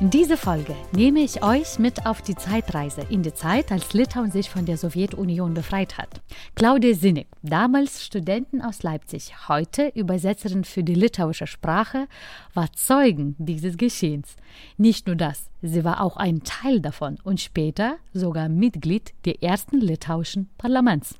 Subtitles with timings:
[0.00, 4.30] In dieser Folge nehme ich euch mit auf die Zeitreise in die Zeit, als Litauen
[4.30, 6.22] sich von der Sowjetunion befreit hat.
[6.54, 12.08] Claudia Sinnig, damals Studentin aus Leipzig, heute Übersetzerin für die litauische Sprache,
[12.54, 14.36] war Zeugen dieses Geschehens.
[14.78, 19.82] Nicht nur das, sie war auch ein Teil davon und später sogar Mitglied der ersten
[19.82, 21.16] litauischen Parlaments.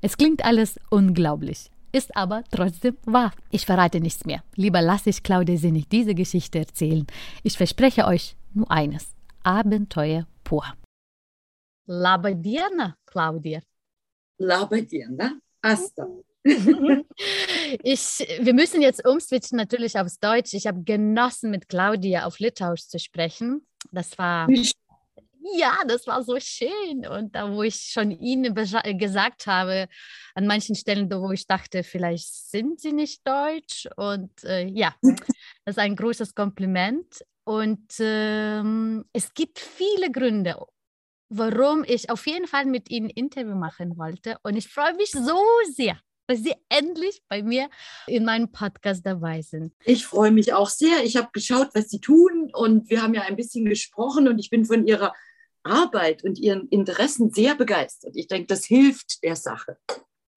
[0.00, 3.32] Es klingt alles unglaublich ist aber trotzdem wahr.
[3.50, 4.42] Ich verrate nichts mehr.
[4.54, 7.06] Lieber lasse ich Claudia Sinnig diese Geschichte erzählen.
[7.42, 9.14] Ich verspreche euch nur eines.
[9.42, 10.64] Abenteuer pur.
[11.86, 13.60] Laba diena, Claudia.
[14.38, 16.06] Laba diena, Asta.
[17.82, 18.02] ich,
[18.40, 20.52] wir müssen jetzt umswitchen natürlich aufs Deutsch.
[20.54, 23.66] Ich habe genossen, mit Claudia auf Litauisch zu sprechen.
[23.90, 24.48] Das war
[25.54, 27.06] ja, das war so schön.
[27.06, 28.54] Und da, wo ich schon Ihnen
[28.98, 29.88] gesagt habe,
[30.34, 33.88] an manchen Stellen, wo ich dachte, vielleicht sind Sie nicht deutsch.
[33.96, 37.24] Und äh, ja, das ist ein großes Kompliment.
[37.44, 40.56] Und ähm, es gibt viele Gründe,
[41.28, 44.38] warum ich auf jeden Fall mit Ihnen ein Interview machen wollte.
[44.42, 45.40] Und ich freue mich so
[45.72, 47.68] sehr, dass Sie endlich bei mir
[48.06, 49.72] in meinem Podcast dabei sind.
[49.84, 51.04] Ich freue mich auch sehr.
[51.04, 54.50] Ich habe geschaut, was Sie tun und wir haben ja ein bisschen gesprochen und ich
[54.50, 55.14] bin von Ihrer
[55.66, 58.16] Arbeit und ihren Interessen sehr begeistert.
[58.16, 59.78] Ich denke, das hilft der Sache.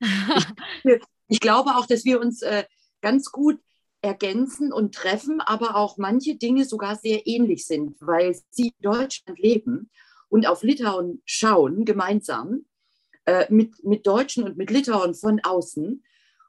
[0.01, 2.65] ich, ich, glaube auch, dass wir uns äh,
[3.01, 3.59] ganz gut
[4.01, 9.39] ergänzen und treffen, aber auch manche Dinge sogar sehr ähnlich sind, weil sie in Deutschland
[9.39, 9.89] leben
[10.29, 12.65] und auf Litauen schauen, gemeinsam
[13.25, 16.03] äh, mit, mit Deutschen und mit Litauen von außen.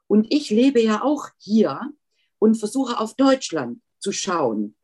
[0.06, 1.92] Und ich lebe ja auch hier
[2.38, 4.76] und versuche auf Deutschland zu schauen,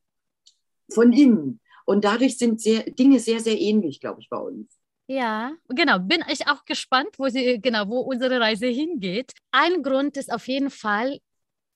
[0.90, 1.60] von innen.
[1.86, 4.78] Und dadurch sind sehr, Dinge sehr, sehr ähnlich, glaube ich, bei uns.
[5.06, 6.00] Ja, genau.
[6.00, 9.32] Bin ich auch gespannt, wo sie, genau, wo unsere Reise hingeht.
[9.52, 11.20] Ein Grund ist auf jeden Fall,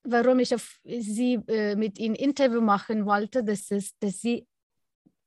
[0.02, 4.46] warum ich auf sie äh, mit ihnen Interview machen wollte, das ist, dass sie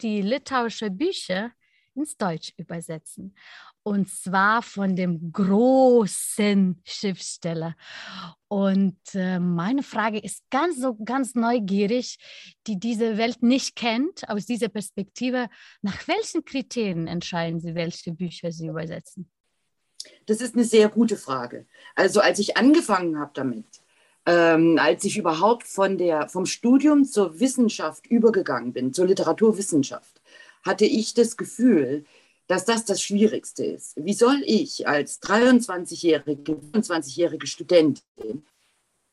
[0.02, 1.54] die litauische Bücher
[1.96, 3.36] ins Deutsch übersetzen
[3.84, 7.76] und zwar von dem großen Schriftsteller.
[8.48, 12.18] Und äh, meine Frage ist ganz so ganz neugierig,
[12.68, 15.50] die diese Welt nicht kennt, aus dieser Perspektive.
[15.82, 19.30] Nach welchen Kriterien entscheiden Sie, welche Bücher Sie übersetzen?
[20.26, 21.66] Das ist eine sehr gute Frage.
[21.96, 23.66] Also als ich angefangen habe damit,
[24.26, 30.22] ähm, als ich überhaupt von der, vom Studium zur Wissenschaft übergegangen bin, zur Literaturwissenschaft,
[30.64, 32.06] hatte ich das Gefühl,
[32.48, 33.94] dass das das Schwierigste ist.
[33.96, 38.46] Wie soll ich als 23-jährige, 25-jährige Studentin,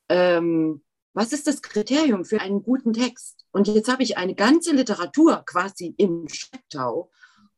[0.09, 0.83] ähm,
[1.13, 3.45] was ist das Kriterium für einen guten Text?
[3.53, 7.11] Und jetzt habe ich eine ganze Literatur quasi im Schlepptau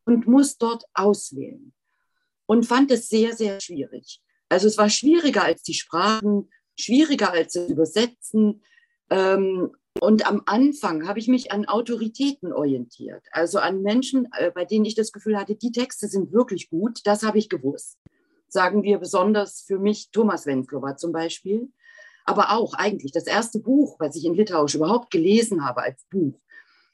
[0.05, 1.73] und muss dort auswählen.
[2.47, 4.21] Und fand es sehr, sehr schwierig.
[4.49, 8.63] Also es war schwieriger als die Sprachen, schwieriger als das Übersetzen.
[9.11, 14.65] Ähm, und am Anfang habe ich mich an Autoritäten orientiert, also an Menschen, äh, bei
[14.65, 17.99] denen ich das Gefühl hatte, die Texte sind wirklich gut, das habe ich gewusst.
[18.49, 21.73] Sagen wir besonders für mich Thomas Wenslova zum Beispiel.
[22.25, 26.39] Aber auch eigentlich das erste Buch, was ich in Litauisch überhaupt gelesen habe als Buch,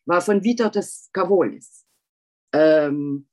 [0.07, 1.85] war von Vytautas Kavolis.
[2.53, 3.29] Ähm,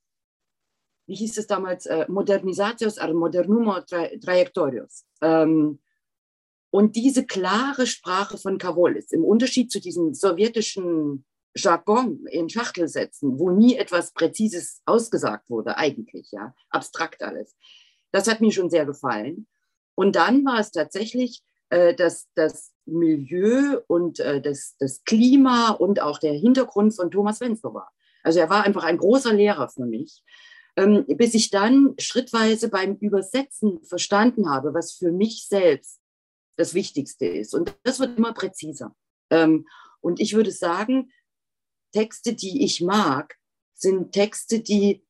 [1.07, 1.85] wie hieß es damals?
[1.85, 5.05] Äh, Modernisatios ar modernumo tra trajektorios.
[5.21, 5.79] Ähm,
[6.75, 11.23] und diese klare Sprache von Kavolis, im Unterschied zu diesem sowjetischen
[11.55, 17.55] Jargon in Schachtelsätzen, wo nie etwas Präzises ausgesagt wurde, eigentlich, ja, abstrakt alles.
[18.11, 19.47] Das hat mir schon sehr gefallen.
[19.95, 26.01] Und dann war es tatsächlich äh, das, das Milieu und äh, das, das Klima und
[26.01, 27.93] auch der Hintergrund von Thomas Wenzel war.
[28.21, 30.23] Also er war einfach ein großer Lehrer für mich,
[30.75, 36.01] ähm, bis ich dann schrittweise beim Übersetzen verstanden habe, was für mich selbst
[36.57, 37.53] das Wichtigste ist.
[37.53, 38.95] Und das wird immer präziser.
[39.29, 39.67] Ähm,
[40.01, 41.11] und ich würde sagen,
[41.91, 43.35] Texte, die ich mag,
[43.73, 45.05] sind Texte, die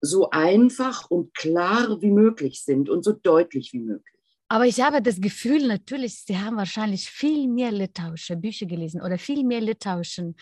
[0.00, 4.08] so einfach und klar wie möglich sind und so deutlich wie möglich.
[4.48, 9.16] Aber ich habe das Gefühl, natürlich, Sie haben wahrscheinlich viel mehr litauische Bücher gelesen oder
[9.16, 10.36] viel mehr litauischen,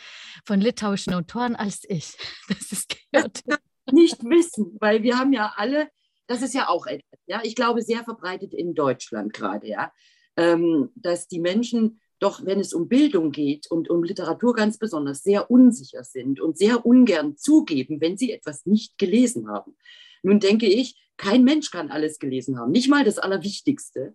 [0.44, 2.16] von litauischen Autoren als ich.
[2.48, 3.42] Das ist gehört.
[3.92, 5.88] nicht wissen, weil wir haben ja alle,
[6.26, 9.92] das ist ja auch etwas, ja, ich glaube, sehr verbreitet in Deutschland gerade, ja
[10.36, 15.50] dass die Menschen doch wenn es um Bildung geht und um Literatur ganz besonders, sehr
[15.50, 19.74] unsicher sind und sehr ungern zugeben, wenn sie etwas nicht gelesen haben.
[20.22, 24.14] Nun denke ich, kein Mensch kann alles gelesen haben, nicht mal das Allerwichtigste.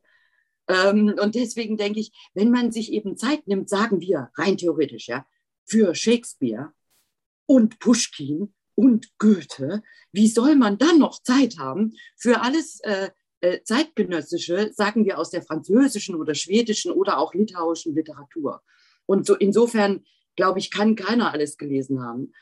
[0.67, 5.07] Ähm, und deswegen denke ich, wenn man sich eben Zeit nimmt, sagen wir rein theoretisch,
[5.07, 5.25] ja,
[5.65, 6.71] für Shakespeare
[7.47, 9.81] und Pushkin und Goethe,
[10.11, 12.81] wie soll man dann noch Zeit haben für alles
[13.45, 18.61] äh, zeitgenössische, sagen wir aus der französischen oder schwedischen oder auch litauischen Literatur.
[19.05, 20.03] Und so insofern,
[20.35, 22.33] glaube ich, kann keiner alles gelesen haben.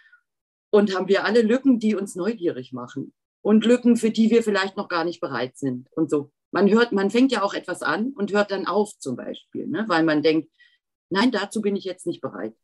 [0.69, 3.13] Und haben wir alle Lücken, die uns neugierig machen.
[3.41, 5.89] Und Lücken, für die wir vielleicht noch gar nicht bereit sind.
[5.91, 6.31] Und so.
[6.51, 9.85] Man hört, man fängt ja auch etwas an und hört dann auf, zum Beispiel, ne?
[9.87, 10.51] weil man denkt,
[11.09, 12.55] nein, dazu bin ich jetzt nicht bereit.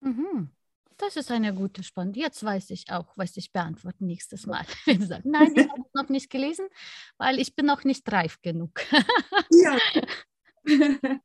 [0.00, 0.50] Mhm.
[0.98, 2.14] Das ist eine gute Spannung.
[2.14, 4.64] Jetzt weiß ich auch, was ich beantworte nächstes Mal.
[4.86, 6.66] Wenn Sie nein, ich habe es noch nicht gelesen,
[7.18, 8.70] weil ich bin noch nicht reif genug.
[9.50, 9.78] ja.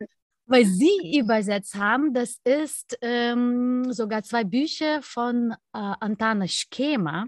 [0.46, 7.28] weil Sie übersetzt haben, das ist ähm, sogar zwei Bücher von äh, Antana Schema.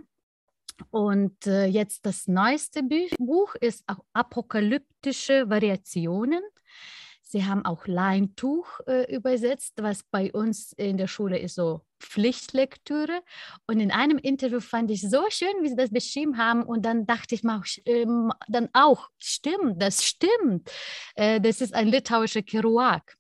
[0.90, 2.84] Und äh, jetzt das neueste
[3.18, 6.42] Buch ist Apokalyptische Variationen.
[7.34, 13.24] Sie haben auch Leintuch äh, übersetzt, was bei uns in der Schule ist so Pflichtlektüre.
[13.66, 16.62] Und in einem Interview fand ich so schön, wie Sie das beschrieben haben.
[16.62, 20.70] Und dann dachte ich mal, ähm, dann auch, stimmt, das stimmt.
[21.16, 23.18] Äh, das ist ein litauischer Kerouac.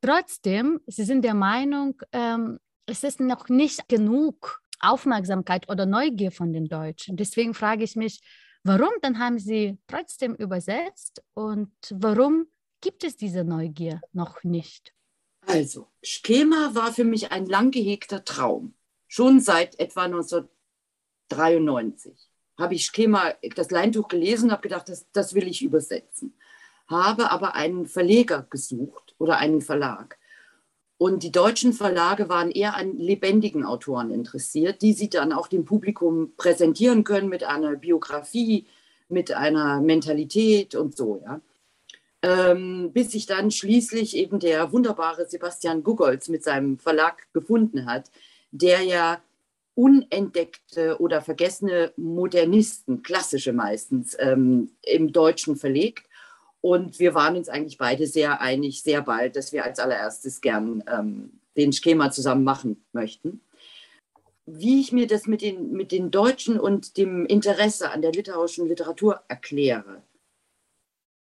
[0.00, 6.54] Trotzdem, Sie sind der Meinung, ähm, es ist noch nicht genug Aufmerksamkeit oder Neugier von
[6.54, 7.18] den Deutschen.
[7.18, 8.20] Deswegen frage ich mich,
[8.64, 12.46] warum dann haben Sie trotzdem übersetzt und warum
[12.80, 14.94] gibt es diese Neugier noch nicht?
[15.46, 18.74] Also, Schema war für mich ein lang gehegter Traum.
[19.08, 22.12] Schon seit etwa 1993
[22.58, 26.34] habe ich Schema, das Leintuch gelesen und habe gedacht, das, das will ich übersetzen.
[26.86, 30.18] Habe aber einen Verleger gesucht oder einen Verlag.
[30.98, 35.64] Und die deutschen Verlage waren eher an lebendigen Autoren interessiert, die sie dann auch dem
[35.64, 38.66] Publikum präsentieren können mit einer Biografie,
[39.08, 41.22] mit einer Mentalität und so.
[41.24, 41.40] Ja
[42.22, 48.10] ähm, bis sich dann schließlich eben der wunderbare Sebastian Gugolz mit seinem Verlag gefunden hat,
[48.50, 49.20] der ja
[49.74, 56.06] unentdeckte oder vergessene Modernisten, klassische meistens, ähm, im Deutschen verlegt.
[56.60, 60.84] Und wir waren uns eigentlich beide sehr einig, sehr bald, dass wir als allererstes gern
[60.86, 63.40] ähm, den Schema zusammen machen möchten.
[64.44, 68.66] Wie ich mir das mit den, mit den Deutschen und dem Interesse an der litauischen
[68.66, 70.02] Literatur erkläre,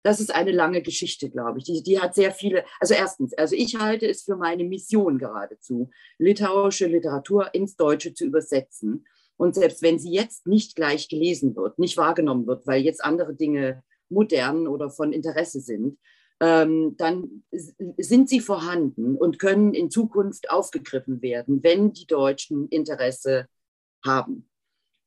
[0.07, 1.65] das ist eine lange Geschichte, glaube ich.
[1.65, 5.89] Die, die hat sehr viele, also erstens, also ich halte es für meine Mission geradezu,
[6.18, 9.06] litauische Literatur ins Deutsche zu übersetzen.
[9.36, 13.36] Und selbst wenn sie jetzt nicht gleich gelesen wird, nicht wahrgenommen wird, weil jetzt andere
[13.36, 16.00] Dinge modern oder von Interesse sind,
[16.39, 23.48] ähm, dann sind sie vorhanden und können in Zukunft aufgegriffen werden, wenn die Deutschen Interesse
[24.06, 24.48] haben.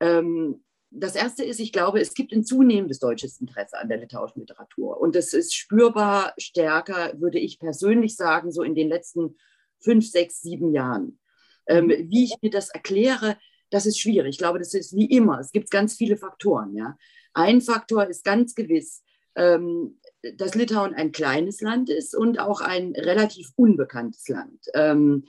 [0.00, 4.40] Ähm, das erste ist, ich glaube, es gibt ein zunehmendes deutsches Interesse an der litauischen
[4.40, 5.00] Literatur.
[5.00, 9.36] Und es ist spürbar stärker, würde ich persönlich sagen, so in den letzten
[9.78, 11.18] fünf, sechs, sieben Jahren.
[11.66, 12.10] Ähm, mhm.
[12.10, 13.36] wie ich mir das erkläre,
[13.70, 14.30] das ist schwierig.
[14.30, 15.38] Ich glaube, das ist wie immer.
[15.38, 16.74] Es gibt ganz viele Faktoren.
[16.74, 16.96] Ja.
[17.34, 19.04] Ein Faktor ist ganz gewiss,
[19.36, 20.00] ähm,
[20.36, 24.58] dass Litauen ein kleines Land ist und auch ein relativ unbekanntes Land.
[24.74, 25.24] Ähm,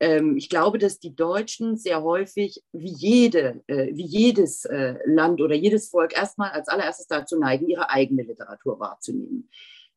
[0.00, 5.54] ich glaube, dass die Deutschen sehr häufig, wie, jede, äh, wie jedes äh, Land oder
[5.54, 9.48] jedes Volk, erstmal als allererstes dazu neigen, ihre eigene Literatur wahrzunehmen.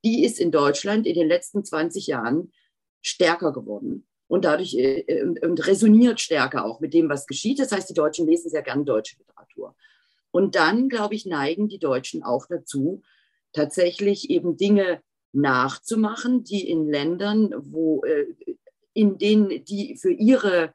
[0.06, 2.54] Die ist in Deutschland in den letzten 20 Jahren
[3.02, 7.60] stärker geworden und dadurch äh, und resoniert stärker auch mit dem, was geschieht.
[7.60, 9.76] Das heißt, die Deutschen lesen sehr gern deutsche Literatur.
[10.32, 13.02] Und dann, glaube ich, neigen die Deutschen auch dazu,
[13.54, 15.02] tatsächlich eben Dinge
[15.34, 18.26] nachzumachen, die in Ländern, wo äh,
[18.98, 20.74] in denen die für ihre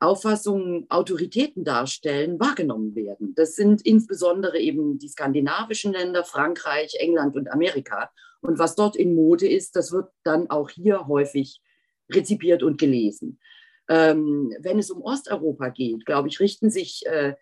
[0.00, 3.34] Auffassung Autoritäten darstellen, wahrgenommen werden.
[3.36, 8.10] Das sind insbesondere eben die skandinavischen Länder, Frankreich, England und Amerika.
[8.40, 11.60] Und was dort in Mode ist, das wird dann auch hier häufig
[12.10, 13.38] rezipiert und gelesen.
[13.88, 17.34] Ähm, wenn es um Osteuropa geht, glaube ich, richten sich äh,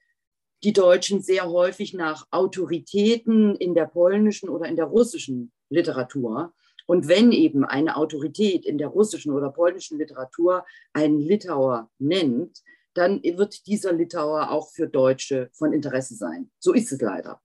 [0.63, 6.53] die Deutschen sehr häufig nach Autoritäten in der polnischen oder in der russischen Literatur
[6.89, 10.65] und wenn eben eine Autorität in der russischen oder polnischen Literatur
[10.95, 12.63] einen Litauer nennt,
[12.95, 16.51] dann wird dieser Litauer auch für Deutsche von Interesse sein.
[16.59, 17.43] So ist es leider.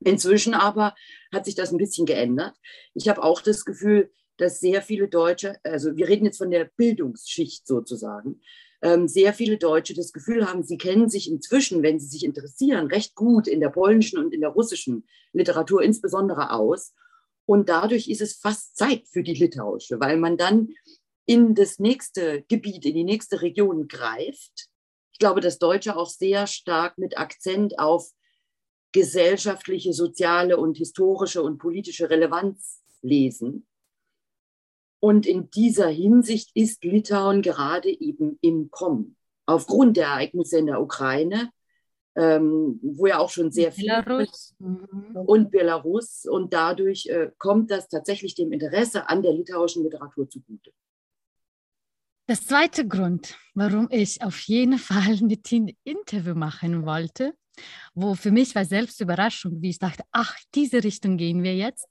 [0.00, 0.96] Inzwischen aber
[1.32, 2.56] hat sich das ein bisschen geändert.
[2.94, 6.68] Ich habe auch das Gefühl, dass sehr viele Deutsche, also wir reden jetzt von der
[6.76, 8.40] Bildungsschicht sozusagen,
[8.82, 12.88] ähm, sehr viele Deutsche das Gefühl haben, sie kennen sich inzwischen, wenn sie sich interessieren,
[12.88, 16.94] recht gut in der polnischen und in der russischen Literatur insbesondere aus
[17.46, 20.68] und dadurch ist es fast Zeit für die litauische, weil man dann
[21.24, 24.68] in das nächste Gebiet, in die nächste Region greift.
[25.12, 28.10] Ich glaube, dass Deutsche auch sehr stark mit Akzent auf
[28.92, 33.66] gesellschaftliche, soziale und historische und politische Relevanz lesen.
[35.00, 39.16] Und in dieser Hinsicht ist Litauen gerade eben im Kommen.
[39.44, 41.50] Aufgrund der Ereignisse in der Ukraine,
[42.16, 44.54] ähm, wo ja auch schon sehr viel Belarus.
[44.58, 45.16] Mhm.
[45.26, 50.72] und Belarus und dadurch äh, kommt das tatsächlich dem Interesse an der litauischen Literatur zugute.
[52.28, 57.34] Das zweite Grund, warum ich auf jeden Fall mit ihm Interview machen wollte,
[57.94, 61.86] wo für mich war selbst Überraschung, wie ich dachte, ach, diese Richtung gehen wir jetzt.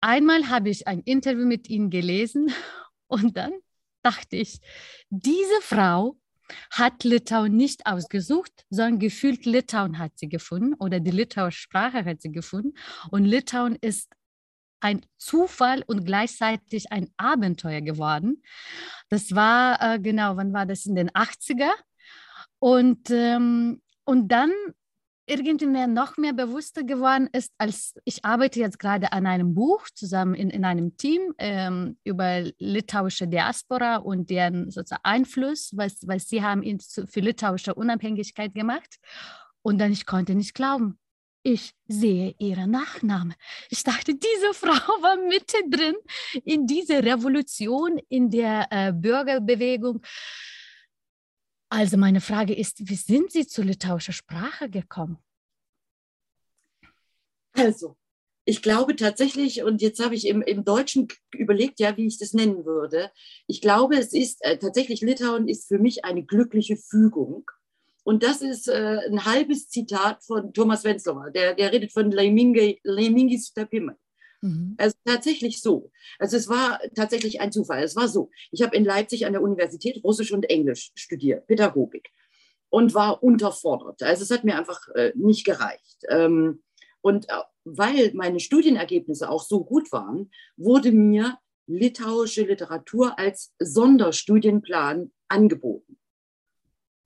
[0.00, 2.52] Einmal habe ich ein Interview mit ihm gelesen
[3.08, 3.52] und dann
[4.02, 4.60] dachte ich,
[5.10, 6.16] diese Frau
[6.70, 12.22] hat Litauen nicht ausgesucht, sondern gefühlt Litauen hat sie gefunden oder die litauische Sprache hat
[12.22, 12.74] sie gefunden.
[13.10, 14.08] Und Litauen ist
[14.80, 18.42] ein Zufall und gleichzeitig ein Abenteuer geworden.
[19.08, 20.86] Das war, äh, genau, wann war das?
[20.86, 21.72] In den 80er.
[22.58, 24.52] Und, ähm, und dann
[25.26, 29.86] irgendwie mehr, noch mehr bewusster geworden ist, als ich arbeite jetzt gerade an einem Buch
[29.94, 36.28] zusammen in, in einem Team ähm, über litauische Diaspora und deren sozusagen Einfluss, was, was
[36.28, 38.96] sie haben für litauische Unabhängigkeit gemacht.
[39.62, 40.98] Und dann ich konnte nicht glauben,
[41.42, 43.34] ich sehe ihren Nachnamen.
[43.70, 45.94] Ich dachte, diese Frau war mittendrin
[46.44, 50.02] in dieser Revolution, in der äh, Bürgerbewegung.
[51.68, 55.18] Also meine Frage ist, wie sind Sie zur litauischen Sprache gekommen?
[57.52, 57.96] Also,
[58.44, 62.32] ich glaube tatsächlich, und jetzt habe ich im, im Deutschen überlegt, ja, wie ich das
[62.32, 63.10] nennen würde.
[63.48, 67.50] Ich glaube, es ist äh, tatsächlich, Litauen ist für mich eine glückliche Fügung.
[68.04, 73.40] Und das ist äh, ein halbes Zitat von Thomas Wenzlower, der, der redet von Leimingi
[73.40, 73.96] Stapime.
[74.42, 74.74] Mhm.
[74.78, 75.90] Also tatsächlich so.
[76.18, 77.82] Also es war tatsächlich ein Zufall.
[77.82, 78.30] Es war so.
[78.50, 82.10] Ich habe in Leipzig an der Universität Russisch und Englisch studiert, Pädagogik,
[82.68, 84.02] und war unterfordert.
[84.02, 86.04] Also es hat mir einfach äh, nicht gereicht.
[86.08, 86.62] Ähm,
[87.00, 95.12] und äh, weil meine Studienergebnisse auch so gut waren, wurde mir litauische Literatur als Sonderstudienplan
[95.28, 95.98] angeboten.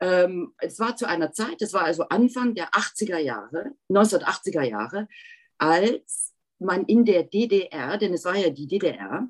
[0.00, 5.08] Ähm, es war zu einer Zeit, es war also Anfang der 80er Jahre, 1980er Jahre,
[5.58, 6.29] als
[6.60, 9.28] man in der DDR, denn es war ja die DDR,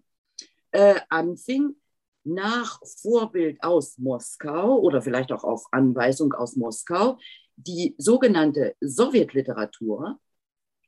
[0.73, 1.77] äh, anfing,
[2.23, 7.19] nach Vorbild aus Moskau oder vielleicht auch auf Anweisung aus Moskau,
[7.57, 10.21] die sogenannte Sowjetliteratur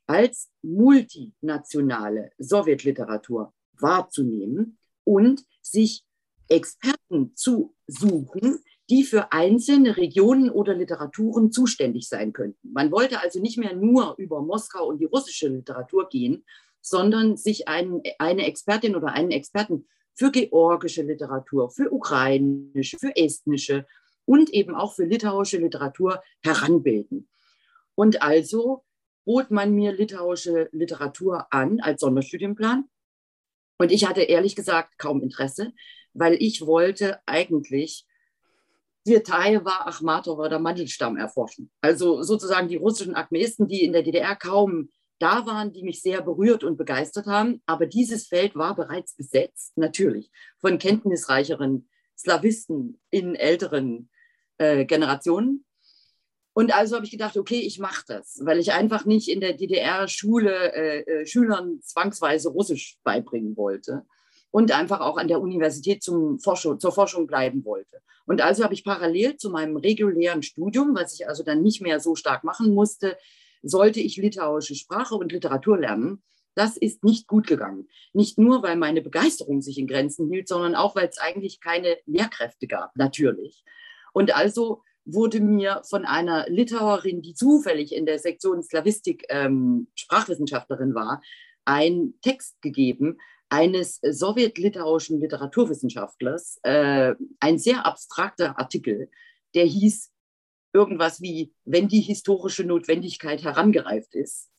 [0.07, 6.05] als multinationale Sowjetliteratur wahrzunehmen und sich
[6.49, 12.73] Experten zu suchen, die für einzelne Regionen oder Literaturen zuständig sein könnten.
[12.75, 16.45] Man wollte also nicht mehr nur über Moskau und die russische Literatur gehen,
[16.83, 23.87] sondern sich ein, eine Expertin oder einen Experten für georgische Literatur, für ukrainische, für estnische
[24.27, 27.31] und eben auch für litauische Literatur heranbilden.
[27.95, 28.85] Und also
[29.25, 32.85] bot man mir litauische Literatur an als Sonderstudienplan.
[33.79, 35.73] Und ich hatte ehrlich gesagt kaum Interesse,
[36.13, 38.07] weil ich wollte eigentlich
[39.05, 41.71] Svirtaeva, Achmatow oder Mandelstamm erforschen.
[41.81, 46.23] Also sozusagen die russischen Akmeisten, die in der DDR kaum da waren, die mich sehr
[46.23, 47.63] berührt und begeistert haben.
[47.67, 50.31] Aber dieses Feld war bereits besetzt, natürlich,
[50.61, 54.11] von kenntnisreicheren Slawisten in älteren
[54.59, 55.65] äh, Generationen.
[56.55, 59.55] Und also habe ich gedacht, okay, ich mache das, weil ich einfach nicht in der
[59.55, 64.05] DDR-Schule äh, äh, Schülern zwangsweise Russisch beibringen wollte
[64.53, 68.01] und einfach auch an der Universität zum Forschung, zur Forschung bleiben wollte.
[68.27, 71.99] Und also habe ich parallel zu meinem regulären Studium, was ich also dann nicht mehr
[71.99, 73.17] so stark machen musste,
[73.63, 76.23] sollte ich litauische Sprache und Literatur lernen.
[76.55, 77.89] Das ist nicht gut gegangen.
[78.13, 81.97] Nicht nur, weil meine Begeisterung sich in Grenzen hielt, sondern auch, weil es eigentlich keine
[82.05, 83.65] Lehrkräfte gab, natürlich.
[84.13, 90.95] Und also wurde mir von einer Litauerin, die zufällig in der Sektion Slavistik ähm, Sprachwissenschaftlerin
[90.95, 91.23] war,
[91.65, 93.19] ein Text gegeben,
[93.53, 99.11] eines sowjetlitauischen Literaturwissenschaftlers, äh, ein sehr abstrakter Artikel,
[99.55, 100.11] der hieß
[100.73, 104.51] irgendwas wie, wenn die historische Notwendigkeit herangereift ist.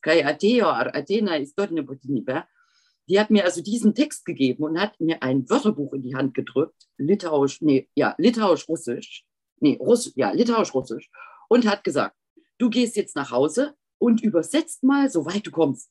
[3.10, 6.36] Die hat mir also diesen Text gegeben und hat mir ein Wörterbuch in die Hand
[6.36, 9.26] gedrückt, litauisch, nee, ja, litauisch-russisch,
[9.60, 11.10] nee, Russ, ja, litauisch-russisch,
[11.50, 12.16] und hat gesagt,
[12.60, 15.90] du gehst jetzt nach Hause und übersetzt mal, soweit du kommst.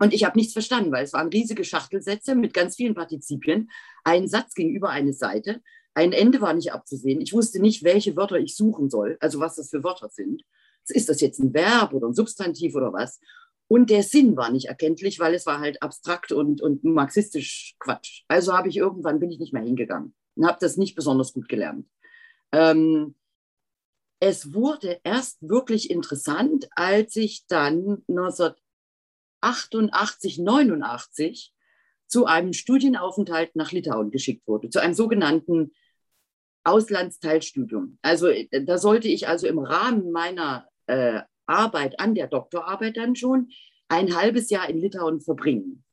[0.00, 3.70] Und ich habe nichts verstanden, weil es waren riesige Schachtelsätze mit ganz vielen Partizipien.
[4.02, 5.60] Ein Satz gegenüber eine Seite.
[5.94, 7.20] Ein Ende war nicht abzusehen.
[7.20, 10.42] Ich wusste nicht, welche Wörter ich suchen soll, also was das für Wörter sind.
[10.88, 13.20] Ist das jetzt ein Verb oder ein Substantiv oder was?
[13.68, 18.24] Und der Sinn war nicht erkenntlich, weil es war halt abstrakt und, und marxistisch Quatsch.
[18.26, 21.48] Also habe ich irgendwann, bin ich nicht mehr hingegangen und habe das nicht besonders gut
[21.48, 21.86] gelernt.
[22.52, 23.14] Ähm,
[24.18, 28.02] es wurde erst wirklich interessant, als ich dann
[29.40, 31.52] 1988, 89
[32.06, 35.72] zu einem Studienaufenthalt nach Litauen geschickt wurde, zu einem sogenannten
[36.64, 37.98] Auslandsteilstudium.
[38.02, 43.50] Also da sollte ich also im Rahmen meiner äh, Arbeit an der Doktorarbeit dann schon
[43.88, 45.84] ein halbes Jahr in Litauen verbringen.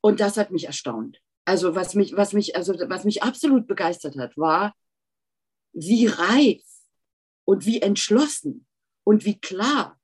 [0.00, 1.20] Und das hat mich erstaunt.
[1.44, 4.74] Also was mich, was mich, also was mich absolut begeistert hat, war,
[5.72, 6.64] wie reif
[7.44, 8.66] und wie entschlossen
[9.04, 9.95] und wie klar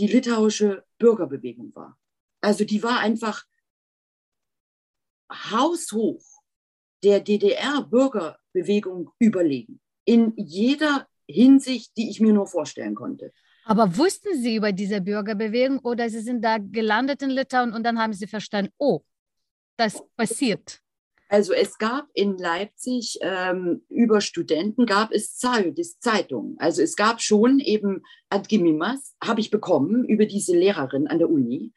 [0.00, 1.98] die litauische Bürgerbewegung war.
[2.40, 3.44] Also die war einfach
[5.30, 6.22] haushoch
[7.04, 9.80] der DDR-Bürgerbewegung überlegen.
[10.06, 13.32] In jeder Hinsicht, die ich mir nur vorstellen konnte.
[13.64, 17.98] Aber wussten Sie über diese Bürgerbewegung oder Sie sind da gelandet in Litauen und dann
[17.98, 19.02] haben Sie verstanden, oh,
[19.76, 20.80] das passiert?
[21.30, 26.56] Also es gab in Leipzig ähm, über Studenten gab es Zeitungen.
[26.58, 31.72] Also es gab schon eben Adgimimas, habe ich bekommen über diese Lehrerin an der Uni.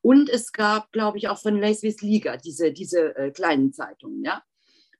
[0.00, 4.24] Und es gab, glaube ich, auch von Leisvis Liga diese, diese äh, kleinen Zeitungen.
[4.24, 4.42] Ja?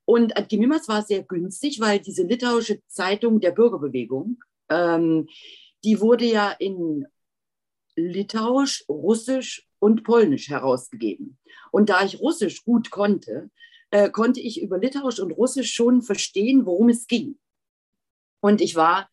[0.05, 4.37] Und Adgimimas war sehr günstig, weil diese litauische Zeitung der Bürgerbewegung,
[4.69, 5.27] ähm,
[5.83, 7.07] die wurde ja in
[7.95, 11.39] Litauisch, Russisch und Polnisch herausgegeben.
[11.71, 13.49] Und da ich Russisch gut konnte,
[13.95, 17.39] äh, konnte ich über Litauisch und Russisch schon verstehen, worum es ging.
[18.41, 19.09] Und ich war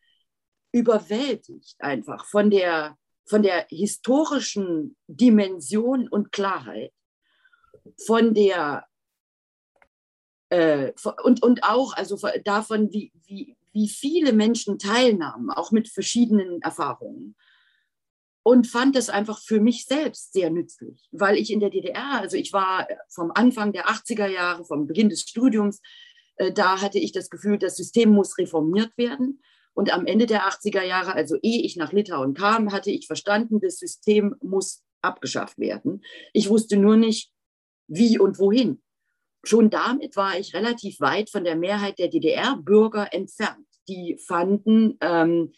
[0.73, 6.91] überwältigt einfach von der, von der historischen Dimension und Klarheit,
[8.05, 8.85] von der
[10.49, 10.91] äh,
[11.23, 17.37] und, und auch also davon, wie, wie, wie viele Menschen teilnahmen, auch mit verschiedenen Erfahrungen.
[18.43, 22.35] Und fand das einfach für mich selbst sehr nützlich, weil ich in der DDR, also
[22.35, 25.81] ich war vom Anfang der 80er Jahre, vom Beginn des Studiums,
[26.35, 29.41] äh, da hatte ich das Gefühl, das System muss reformiert werden.
[29.73, 33.59] Und am Ende der 80er Jahre, also ehe ich nach Litauen kam, hatte ich verstanden,
[33.61, 36.03] das System muss abgeschafft werden.
[36.33, 37.31] Ich wusste nur nicht,
[37.87, 38.83] wie und wohin
[39.43, 43.67] schon damit war ich relativ weit von der Mehrheit der DDR-Bürger entfernt.
[43.87, 45.53] Die fanden, ähm,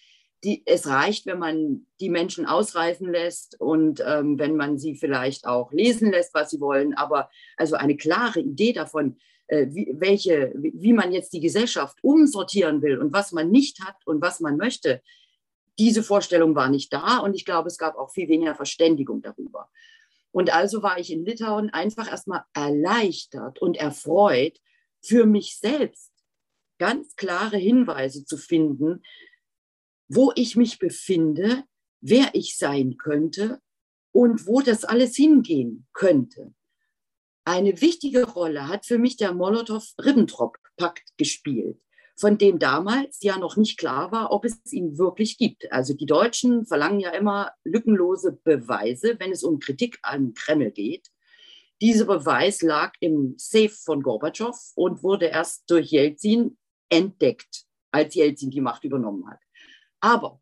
[0.45, 5.47] die, es reicht, wenn man die Menschen ausreisen lässt und ähm, wenn man sie vielleicht
[5.47, 6.93] auch lesen lässt, was sie wollen.
[6.93, 12.84] Aber also eine klare Idee davon, äh, wie, welche, wie man jetzt die Gesellschaft umsortieren
[12.84, 15.01] will und was man nicht hat und was man möchte,
[15.79, 17.17] diese Vorstellung war nicht da.
[17.17, 19.69] Und ich glaube, es gab auch viel weniger Verständigung darüber.
[20.31, 24.60] Und also war ich in Litauen einfach erstmal erleichtert und erfreut,
[25.01, 26.12] für mich selbst
[26.77, 29.01] ganz klare Hinweise zu finden,
[30.07, 31.63] wo ich mich befinde,
[32.01, 33.59] wer ich sein könnte
[34.11, 36.53] und wo das alles hingehen könnte.
[37.43, 41.79] Eine wichtige Rolle hat für mich der Molotow-Ribbentrop-Pakt gespielt
[42.17, 45.71] von dem damals ja noch nicht klar war, ob es ihn wirklich gibt.
[45.71, 51.09] Also die Deutschen verlangen ja immer lückenlose Beweise, wenn es um Kritik an Kreml geht.
[51.81, 56.57] Dieser Beweis lag im Safe von Gorbatschow und wurde erst durch Jelzin
[56.89, 59.39] entdeckt, als Jelzin die Macht übernommen hat.
[59.99, 60.41] Aber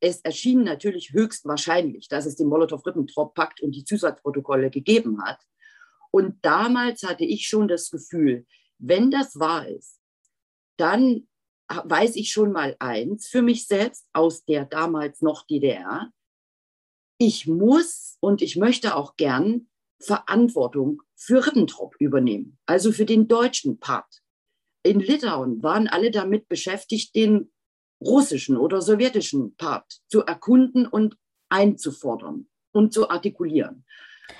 [0.00, 5.40] es erschien natürlich höchst wahrscheinlich, dass es den Molotow-Ribbentrop-Pakt und die Zusatzprotokolle gegeben hat.
[6.10, 8.46] Und damals hatte ich schon das Gefühl,
[8.78, 10.00] wenn das wahr ist,
[10.76, 11.26] dann
[11.68, 16.10] weiß ich schon mal eins für mich selbst aus der damals noch DDR.
[17.18, 19.68] Ich muss und ich möchte auch gern
[20.00, 24.22] Verantwortung für Ribbentrop übernehmen, also für den deutschen Part.
[24.82, 27.53] In Litauen waren alle damit beschäftigt, den
[28.04, 31.16] russischen oder sowjetischen Part zu erkunden und
[31.48, 33.84] einzufordern und zu artikulieren.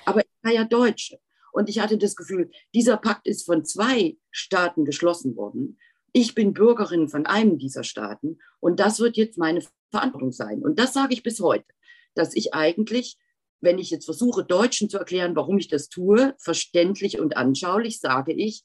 [0.04, 1.20] Aber ich war ja Deutsche
[1.52, 5.78] und ich hatte das Gefühl, dieser Pakt ist von zwei Staaten geschlossen worden
[6.16, 10.62] ich bin Bürgerin von einem dieser Staaten und das wird jetzt meine Verantwortung sein.
[10.62, 11.66] Und das sage ich bis heute,
[12.14, 13.18] dass ich eigentlich,
[13.60, 18.32] wenn ich jetzt versuche, Deutschen zu erklären, warum ich das tue, verständlich und anschaulich, sage
[18.32, 18.64] ich,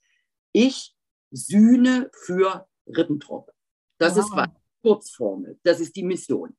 [0.54, 0.96] ich
[1.32, 3.52] sühne für Ribbentrop.
[3.98, 4.24] Das wow.
[4.24, 6.56] ist meine Kurzformel, das ist die Mission.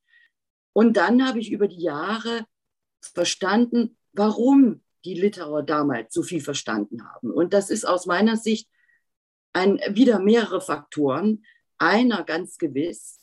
[0.72, 2.44] Und dann habe ich über die Jahre
[3.00, 7.30] verstanden, warum die Litauer damals so viel verstanden haben.
[7.30, 8.68] Und das ist aus meiner Sicht
[9.52, 11.44] ein, wieder mehrere Faktoren.
[11.78, 13.18] Einer ganz gewiss,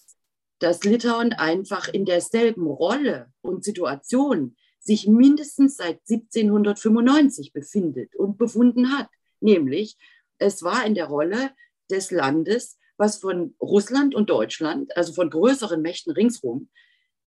[0.59, 8.97] dass Litauen einfach in derselben Rolle und Situation sich mindestens seit 1795 befindet und befunden
[8.97, 9.09] hat.
[9.39, 9.97] Nämlich,
[10.39, 11.51] es war in der Rolle
[11.91, 16.69] des Landes, was von Russland und Deutschland, also von größeren Mächten ringsherum,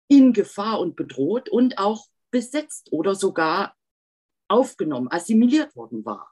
[0.09, 3.75] in Gefahr und bedroht und auch besetzt oder sogar
[4.49, 6.31] aufgenommen, assimiliert worden war.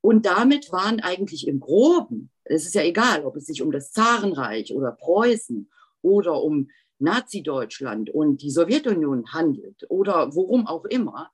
[0.00, 3.92] Und damit waren eigentlich im Groben, es ist ja egal, ob es sich um das
[3.92, 5.70] Zarenreich oder Preußen
[6.02, 11.30] oder um Nazi-Deutschland und die Sowjetunion handelt oder worum auch immer,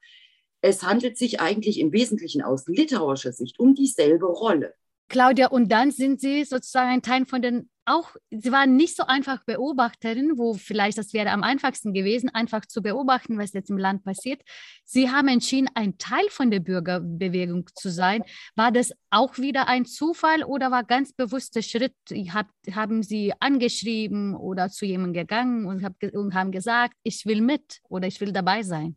[0.60, 4.74] es handelt sich eigentlich im Wesentlichen aus litauischer Sicht um dieselbe Rolle.
[5.08, 9.04] Claudia, und dann sind Sie sozusagen ein Teil von den auch, Sie waren nicht so
[9.04, 13.78] einfach Beobachterin, wo vielleicht das wäre am einfachsten gewesen, einfach zu beobachten, was jetzt im
[13.78, 14.42] Land passiert.
[14.84, 18.24] Sie haben entschieden, ein Teil von der Bürgerbewegung zu sein.
[18.56, 21.94] War das auch wieder ein Zufall oder war ganz bewusster Schritt?
[22.32, 27.42] Hab, haben Sie angeschrieben oder zu jemandem gegangen und, hab, und haben gesagt, ich will
[27.42, 28.96] mit oder ich will dabei sein?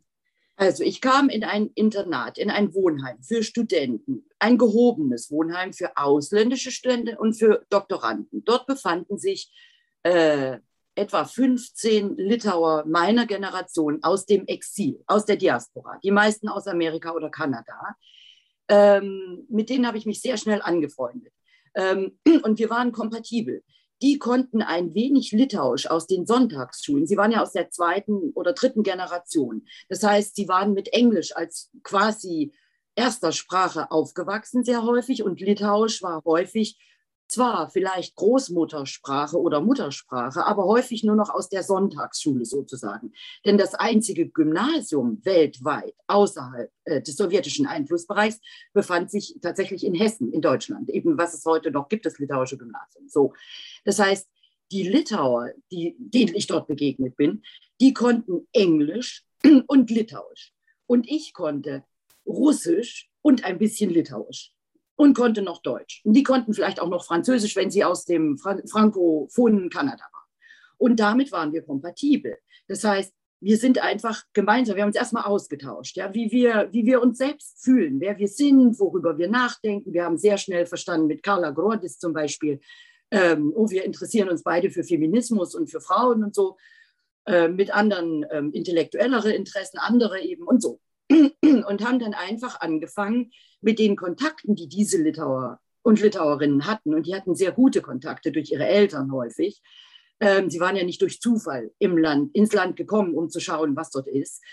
[0.57, 5.95] Also ich kam in ein Internat, in ein Wohnheim für Studenten, ein gehobenes Wohnheim für
[5.95, 8.43] ausländische Studenten und für Doktoranden.
[8.43, 9.51] Dort befanden sich
[10.01, 10.57] äh,
[10.95, 17.11] etwa 15 Litauer meiner Generation aus dem Exil, aus der Diaspora, die meisten aus Amerika
[17.11, 17.95] oder Kanada.
[18.67, 21.33] Ähm, mit denen habe ich mich sehr schnell angefreundet.
[21.75, 23.63] Ähm, und wir waren kompatibel
[24.01, 27.07] die konnten ein wenig Litauisch aus den Sonntagsschulen.
[27.07, 29.65] Sie waren ja aus der zweiten oder dritten Generation.
[29.89, 32.53] Das heißt, sie waren mit Englisch als quasi
[32.95, 36.77] erster Sprache aufgewachsen sehr häufig und Litauisch war häufig
[37.27, 43.11] zwar vielleicht Großmuttersprache oder Muttersprache, aber häufig nur noch aus der Sonntagsschule sozusagen.
[43.45, 48.39] Denn das einzige Gymnasium weltweit außerhalb äh, des sowjetischen Einflussbereichs
[48.73, 52.57] befand sich tatsächlich in Hessen, in Deutschland, eben was es heute noch gibt, das litauische
[52.57, 53.09] Gymnasium.
[53.09, 53.33] So.
[53.83, 54.27] Das heißt,
[54.71, 57.43] die Litauer, die, denen ich dort begegnet bin,
[57.79, 59.25] die konnten Englisch
[59.67, 60.53] und Litauisch.
[60.87, 61.83] Und ich konnte
[62.25, 64.53] Russisch und ein bisschen Litauisch
[64.97, 66.01] und konnte noch Deutsch.
[66.03, 70.27] Und die konnten vielleicht auch noch Französisch, wenn sie aus dem Fra frankophonen Kanada waren.
[70.77, 72.38] Und damit waren wir kompatibel.
[72.67, 76.86] Das heißt, wir sind einfach gemeinsam, wir haben uns erstmal ausgetauscht, ja, wie, wir, wie
[76.86, 79.93] wir uns selbst fühlen, wer wir sind, worüber wir nachdenken.
[79.93, 82.60] Wir haben sehr schnell verstanden mit Carla Grodis zum Beispiel,
[83.12, 86.57] ähm, oh, wir interessieren uns beide für Feminismus und für Frauen und so,
[87.25, 90.79] äh, mit anderen ähm, intellektuellere Interessen, andere eben und so.
[91.09, 97.07] Und haben dann einfach angefangen, mit den Kontakten, die diese Litauer und Litauerinnen hatten, und
[97.07, 99.61] die hatten sehr gute Kontakte durch ihre Eltern häufig.
[100.19, 103.75] Ähm, sie waren ja nicht durch Zufall im Land, ins Land gekommen, um zu schauen,
[103.75, 104.43] was dort ist,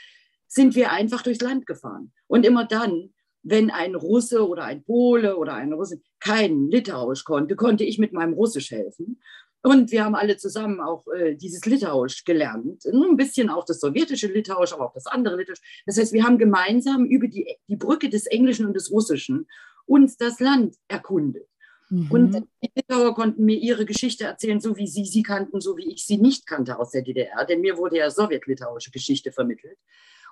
[0.47, 2.13] sind wir einfach durchs Land gefahren.
[2.27, 3.13] Und immer dann,
[3.43, 8.13] wenn ein Russe oder ein Pole oder eine Russin kein Litauisch konnte, konnte ich mit
[8.13, 9.21] meinem Russisch helfen.
[9.65, 12.85] Und wir haben alle zusammen auch äh, dieses Litauisch gelernt.
[12.85, 15.83] Ein bisschen auch das sowjetische Litauisch, aber auch das andere Litauisch.
[15.87, 19.47] Das heißt, wir haben gemeinsam über die, die Brücke des Englischen und des Russischen
[19.87, 21.49] uns das Land erkundet.
[21.89, 22.11] Mhm.
[22.11, 25.91] Und die Litauer konnten mir ihre Geschichte erzählen, so wie sie sie kannten, so wie
[25.95, 27.47] ich sie nicht kannte aus der DDR.
[27.47, 29.79] Denn mir wurde ja sowjetlitauische Geschichte vermittelt.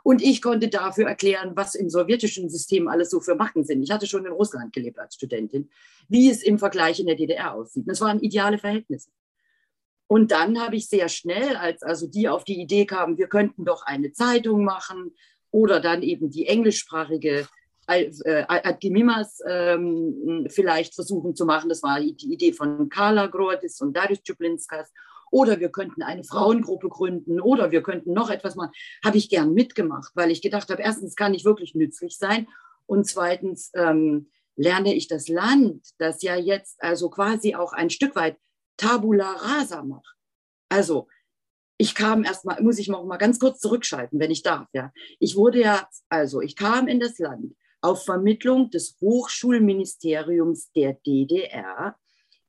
[0.02, 3.82] Und ich konnte dafür erklären, was im sowjetischen System alles so für Macken sind.
[3.82, 5.70] Ich hatte schon in Russland gelebt als Studentin,
[6.08, 7.84] wie es im Vergleich in der DDR aussieht.
[7.86, 9.10] Das waren ideale Verhältnisse.
[10.12, 13.64] Und dann habe ich sehr schnell, als also die auf die Idee kamen, wir könnten
[13.64, 15.14] doch eine Zeitung machen
[15.50, 17.48] oder dann eben die englischsprachige
[17.86, 21.70] äh, Adgemimas ähm, vielleicht versuchen zu machen.
[21.70, 24.92] Das war die Idee von Carla Grotis und Darius Czuplinskas.
[25.30, 28.72] Oder wir könnten eine Frauengruppe gründen oder wir könnten noch etwas machen.
[29.02, 32.48] Habe ich gern mitgemacht, weil ich gedacht habe, erstens kann ich wirklich nützlich sein
[32.84, 38.14] und zweitens ähm, lerne ich das Land, das ja jetzt also quasi auch ein Stück
[38.14, 38.36] weit
[38.76, 40.14] Tabula rasa mache.
[40.68, 41.08] Also,
[41.78, 44.68] ich kam erstmal, muss ich noch mal ganz kurz zurückschalten, wenn ich darf.
[44.72, 44.92] Ja.
[45.18, 51.96] Ich wurde ja, also ich kam in das Land auf Vermittlung des Hochschulministeriums der DDR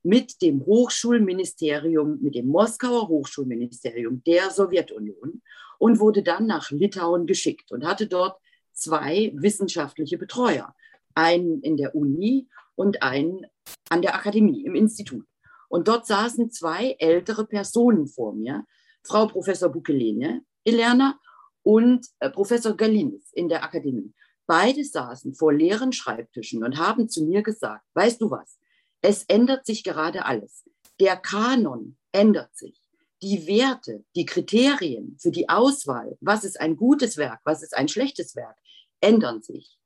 [0.04, 5.42] mit dem Hochschulministerium, mit dem Moskauer Hochschulministerium der Sowjetunion
[5.78, 8.38] und wurde dann nach Litauen geschickt und hatte dort
[8.72, 10.74] zwei wissenschaftliche Betreuer,
[11.14, 13.46] einen in der Uni und einen
[13.88, 15.26] an der Akademie, im Institut.
[15.68, 18.64] Und dort saßen zwei ältere Personen vor mir,
[19.02, 21.18] Frau Professor Bukelene, Elena,
[21.64, 24.12] und äh, Professor Galinis in der Akademie.
[24.46, 28.58] Beide saßen vor leeren Schreibtischen und haben zu mir gesagt, weißt du was,
[29.00, 30.64] es ändert sich gerade alles.
[31.00, 32.80] Der Kanon ändert sich.
[33.22, 37.88] Die Werte, die Kriterien für die Auswahl, was ist ein gutes Werk, was ist ein
[37.88, 38.56] schlechtes Werk,
[39.00, 39.78] ändern sich.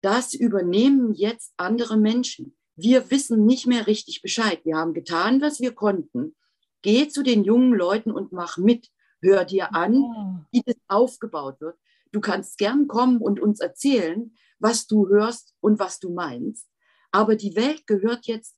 [0.00, 4.60] Das übernehmen jetzt andere Menschen wir wissen nicht mehr richtig Bescheid.
[4.64, 6.34] Wir haben getan, was wir konnten.
[6.82, 8.90] Geh zu den jungen Leuten und mach mit.
[9.20, 11.78] Hör dir an, wie das aufgebaut wird.
[12.10, 16.68] Du kannst gern kommen und uns erzählen, was du hörst und was du meinst.
[17.12, 18.56] Aber die Welt gehört jetzt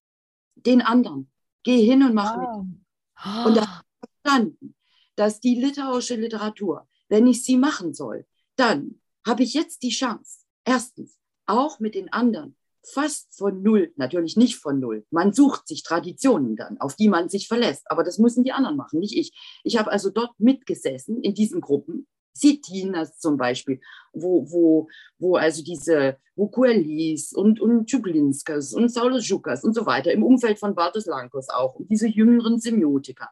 [0.55, 1.31] den anderen.
[1.63, 2.65] Geh hin und mach wow.
[2.65, 3.47] mit.
[3.47, 3.69] Und das
[4.23, 4.75] verstanden.
[5.17, 10.41] dass die litauische Literatur, wenn ich sie machen soll, dann habe ich jetzt die Chance,
[10.65, 12.57] erstens auch mit den anderen
[12.93, 15.07] fast von null, natürlich nicht von null.
[15.11, 17.83] Man sucht sich Traditionen dann, auf die man sich verlässt.
[17.91, 19.33] Aber das müssen die anderen machen, nicht ich.
[19.65, 23.81] Ich habe also dort mitgesessen in diesen Gruppen, Sitinas zum Beispiel,
[24.13, 30.13] wo, wo, wo also diese, wo Kuelis und, und und Saulus Jukas und so weiter,
[30.13, 33.29] im Umfeld von Bartos Lankos auch, und diese jüngeren Semiotiker.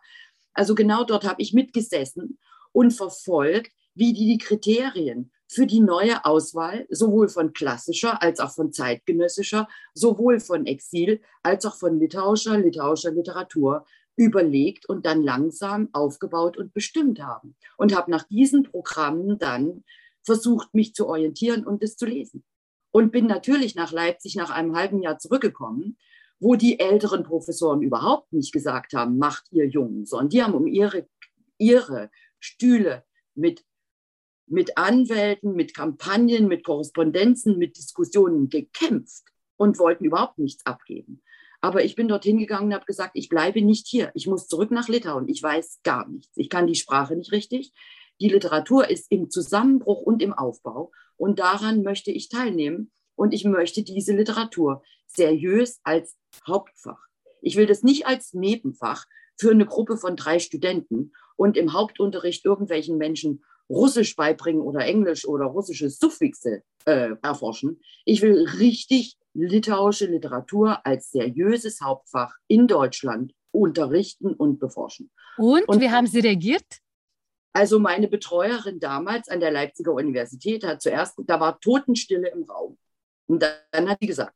[0.55, 2.39] Also genau dort habe ich mitgesessen
[2.73, 8.55] und verfolgt, wie die die Kriterien für die neue Auswahl sowohl von klassischer als auch
[8.55, 13.85] von zeitgenössischer, sowohl von Exil als auch von litauischer, litauischer Literatur
[14.17, 17.55] überlegt und dann langsam aufgebaut und bestimmt haben.
[17.77, 19.85] Und habe nach diesen Programmen dann
[20.23, 22.45] versucht, mich zu orientieren und es zu lesen.
[22.91, 25.99] Und bin natürlich nach Leipzig nach einem halben Jahr zurückgekommen,
[26.41, 30.67] wo die älteren Professoren überhaupt nicht gesagt haben, macht ihr Jungen, sondern die haben um
[30.67, 31.07] ihre,
[31.59, 32.11] ihre
[32.41, 33.65] Stühle mit
[34.53, 39.25] mit Anwälten, mit Kampagnen, mit Korrespondenzen, mit Diskussionen gekämpft
[39.57, 41.23] und wollten überhaupt nichts abgeben.
[41.63, 44.11] Aber ich bin dorthin gegangen und habe gesagt, ich bleibe nicht hier.
[44.15, 45.29] Ich muss zurück nach Litauen.
[45.29, 46.37] Ich weiß gar nichts.
[46.37, 47.73] Ich kann die Sprache nicht richtig.
[48.21, 50.91] Die Literatur ist im Zusammenbruch und im Aufbau.
[51.17, 52.91] Und daran möchte ich teilnehmen.
[53.15, 57.01] Und ich möchte diese Literatur seriös als Hauptfach.
[57.41, 59.07] Ich will das nicht als Nebenfach
[59.39, 65.27] für eine Gruppe von drei Studenten und im Hauptunterricht irgendwelchen Menschen Russisch beibringen oder Englisch
[65.27, 67.81] oder russische Suffixe äh, erforschen.
[68.05, 75.11] Ich will richtig litauische Literatur als seriöses Hauptfach in Deutschland unterrichten und beforschen.
[75.39, 76.65] Und, und wie haben Sie reagiert?
[77.55, 82.79] Also meine Betreuerin damals an der Leipziger Universität hat zuerst, da war Totenstille im Raum.
[83.27, 84.35] Und dann, dann hat sie gesagt,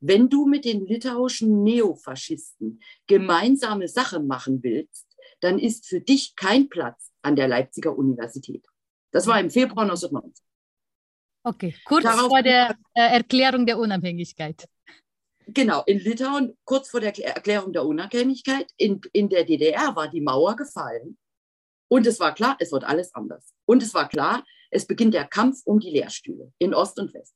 [0.00, 5.06] wenn du mit den litauischen Neofaschisten gemeinsame Sache machen willst,
[5.40, 8.64] dann ist für dich kein Platz an der Leipziger Universität.
[9.10, 10.44] Das war im Februar 1990.
[11.42, 14.68] Okay, kurz Darauf vor der äh, Erklärung der Unabhängigkeit.
[15.48, 20.20] Genau, in Litauen, kurz vor der Erklärung der Unabhängigkeit, in, in der DDR war die
[20.20, 21.18] Mauer gefallen.
[21.88, 23.54] Und es war klar, es wird alles anders.
[23.64, 27.34] Und es war klar, es beginnt der Kampf um die Lehrstühle in Ost und West.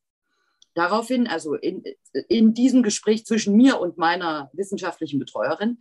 [0.74, 1.82] Daraufhin, also in,
[2.28, 5.78] in diesem Gespräch zwischen mir und meiner wissenschaftlichen Betreuerin,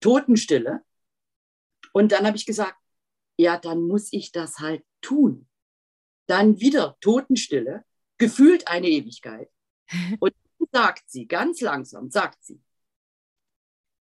[0.00, 0.80] Totenstille.
[1.92, 2.76] Und dann habe ich gesagt,
[3.36, 5.48] ja, dann muss ich das halt tun.
[6.26, 7.84] Dann wieder Totenstille,
[8.18, 9.50] gefühlt eine Ewigkeit.
[10.20, 10.32] Und
[10.72, 12.60] sagt sie, ganz langsam, sagt sie,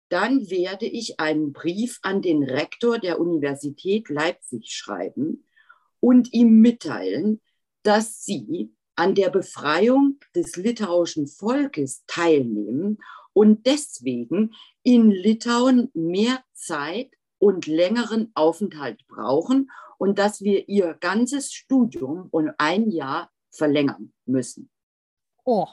[0.09, 5.45] dann werde ich einen Brief an den Rektor der Universität Leipzig schreiben
[6.01, 7.41] und ihm mitteilen,
[7.83, 12.99] dass Sie an der Befreiung des litauischen Volkes teilnehmen
[13.33, 17.11] und deswegen in Litauen mehr Zeit
[17.45, 24.71] und längeren Aufenthalt brauchen und dass wir ihr ganzes Studium um ein Jahr verlängern müssen.
[25.45, 25.69] Oh,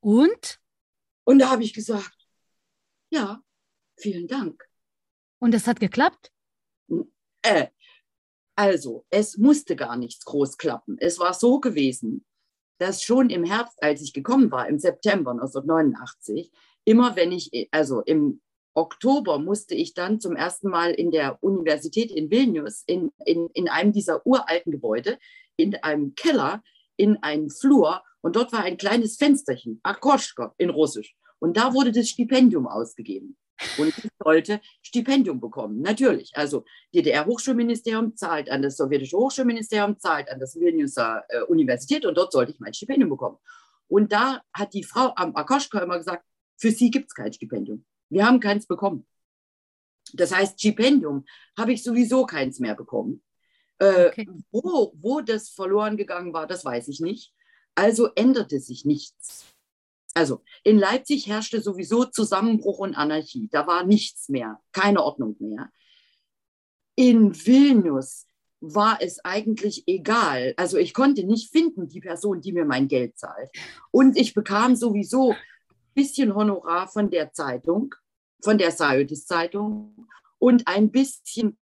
[0.00, 0.60] und?
[1.24, 2.16] Und da habe ich gesagt,
[3.10, 3.42] ja,
[3.98, 4.66] vielen Dank.
[5.40, 6.32] Und es hat geklappt?
[7.42, 7.66] Äh,
[8.56, 10.96] also, es musste gar nichts groß klappen.
[10.98, 12.24] Es war so gewesen,
[12.78, 16.50] dass schon im Herbst, als ich gekommen war, im September 1989,
[16.86, 18.40] immer wenn ich, also im
[18.74, 23.68] Oktober musste ich dann zum ersten Mal in der Universität in Vilnius, in, in, in
[23.68, 25.18] einem dieser uralten Gebäude,
[25.56, 26.62] in einem Keller,
[26.96, 31.14] in einen Flur und dort war ein kleines Fensterchen, Akoschka in Russisch.
[31.40, 33.36] Und da wurde das Stipendium ausgegeben.
[33.76, 36.32] Und ich sollte Stipendium bekommen, natürlich.
[36.34, 42.32] Also DDR-Hochschulministerium zahlt an das sowjetische Hochschulministerium, zahlt an das Vilniuser äh, Universität und dort
[42.32, 43.36] sollte ich mein Stipendium bekommen.
[43.88, 46.24] Und da hat die Frau am Akoschka immer gesagt,
[46.56, 47.84] für sie gibt es kein Stipendium.
[48.14, 49.04] Wir haben keins bekommen.
[50.12, 51.24] Das heißt, Stipendium
[51.58, 53.24] habe ich sowieso keins mehr bekommen.
[53.80, 54.28] Äh, okay.
[54.52, 57.34] wo, wo das verloren gegangen war, das weiß ich nicht.
[57.74, 59.44] Also änderte sich nichts.
[60.14, 63.48] Also in Leipzig herrschte sowieso Zusammenbruch und Anarchie.
[63.50, 65.72] Da war nichts mehr, keine Ordnung mehr.
[66.94, 68.28] In Vilnius
[68.60, 70.54] war es eigentlich egal.
[70.56, 73.50] Also ich konnte nicht finden, die Person, die mir mein Geld zahlt.
[73.90, 75.34] Und ich bekam sowieso
[75.94, 77.94] bisschen Honorar von der Zeitung,
[78.44, 80.06] von der Sayodis Zeitung
[80.38, 81.58] und ein bisschen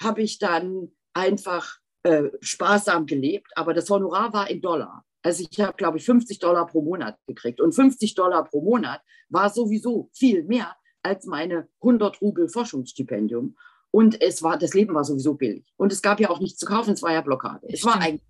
[0.00, 5.04] habe ich dann einfach äh, sparsam gelebt, aber das Honorar war in Dollar.
[5.22, 9.00] Also ich habe, glaube ich, 50 Dollar pro Monat gekriegt und 50 Dollar pro Monat
[9.28, 13.56] war sowieso viel mehr als meine 100 Rubel Forschungsstipendium.
[13.90, 15.64] Und es war, das Leben war sowieso billig.
[15.76, 17.66] Und es gab ja auch nichts zu kaufen, es war ja Blockade.
[17.68, 18.22] Es war eigentlich.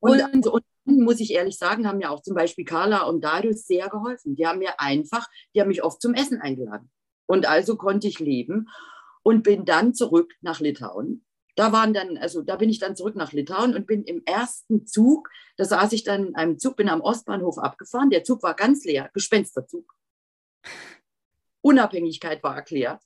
[0.00, 3.66] Und, und, und muss ich ehrlich sagen, haben mir auch zum Beispiel Carla und Darius
[3.66, 4.36] sehr geholfen.
[4.36, 6.90] Die haben mir einfach, die haben mich oft zum Essen eingeladen.
[7.26, 8.68] Und also konnte ich leben.
[9.24, 11.24] und bin dann zurück nach Litauen.
[11.56, 14.86] Da waren dann, also da bin ich dann zurück nach Litauen und bin im ersten
[14.86, 18.10] Zug, da saß ich dann in einem Zug, bin am Ostbahnhof abgefahren.
[18.10, 19.94] Der Zug war ganz leer, Gespensterzug.
[21.60, 23.02] Unabhängigkeit war erklärt.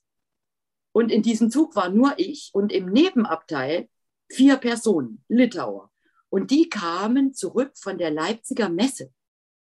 [0.93, 3.89] Und in diesem Zug war nur ich und im Nebenabteil
[4.29, 5.93] vier Personen, Litauer.
[6.31, 9.13] Und die kamen zurück von der Leipziger Messe.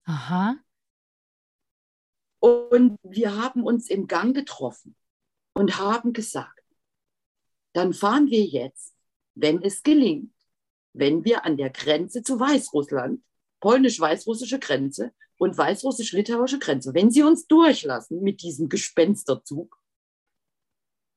[0.04, 0.56] Aha.
[2.40, 4.96] Und wir haben uns im Gang getroffen
[5.54, 6.62] und haben gesagt,
[7.72, 8.94] dann fahren wir jetzt,
[9.34, 10.34] wenn es gelingt,
[10.92, 13.22] wenn wir an der Grenze zu Weißrussland,
[13.60, 19.80] polnisch-weißrussische Grenze und weißrussisch-litauische Grenze, wenn sie uns durchlassen mit diesem Gespensterzug,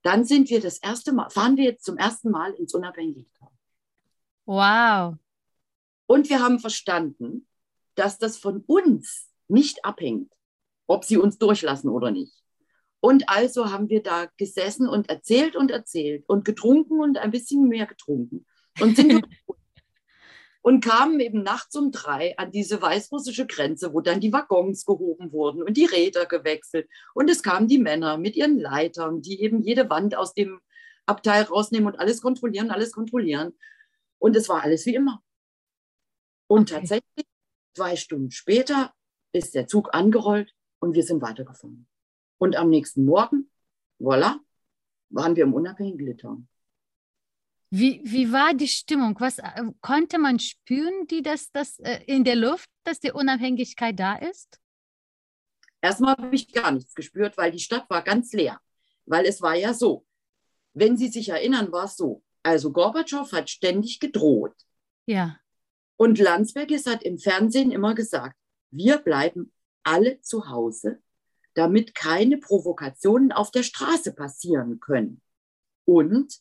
[0.01, 3.57] dann sind wir das erste Mal, fahren wir jetzt zum ersten Mal ins unabhängige Litauen.
[4.45, 5.17] Wow.
[6.07, 7.47] Und wir haben verstanden,
[7.95, 10.33] dass das von uns nicht abhängt,
[10.87, 12.33] ob sie uns durchlassen oder nicht.
[12.99, 17.67] Und also haben wir da gesessen und erzählt und erzählt und getrunken und ein bisschen
[17.67, 18.45] mehr getrunken
[18.79, 19.23] und sind
[20.61, 25.31] und kamen eben nachts um drei an diese weißrussische Grenze, wo dann die Waggons gehoben
[25.31, 26.89] wurden und die Räder gewechselt.
[27.13, 30.59] Und es kamen die Männer mit ihren Leitern, die eben jede Wand aus dem
[31.05, 33.53] Abteil rausnehmen und alles kontrollieren, alles kontrollieren.
[34.19, 35.23] Und es war alles wie immer.
[36.47, 36.79] Und okay.
[36.79, 37.25] tatsächlich,
[37.75, 38.93] zwei Stunden später
[39.33, 41.87] ist der Zug angerollt und wir sind weitergefahren.
[42.37, 43.49] Und am nächsten Morgen,
[43.99, 44.39] voilà,
[45.09, 46.47] waren wir im unabhängigen Litauen.
[47.69, 49.19] Wie, wie war die Stimmung?
[49.19, 53.99] Was äh, konnte man spüren, die das, das äh, in der Luft, dass die Unabhängigkeit
[53.99, 54.59] da ist?
[55.81, 58.59] Erstmal habe ich gar nichts gespürt, weil die Stadt war ganz leer.
[59.05, 60.05] Weil es war ja so,
[60.73, 62.23] wenn Sie sich erinnern, war es so.
[62.43, 64.55] Also Gorbatschow hat ständig gedroht.
[65.05, 65.37] Ja.
[65.97, 68.35] Und Landsbergis hat im Fernsehen immer gesagt,
[68.71, 69.51] wir bleiben
[69.83, 71.01] alle zu Hause,
[71.53, 75.21] damit keine Provokationen auf der Straße passieren können.
[75.85, 76.39] Und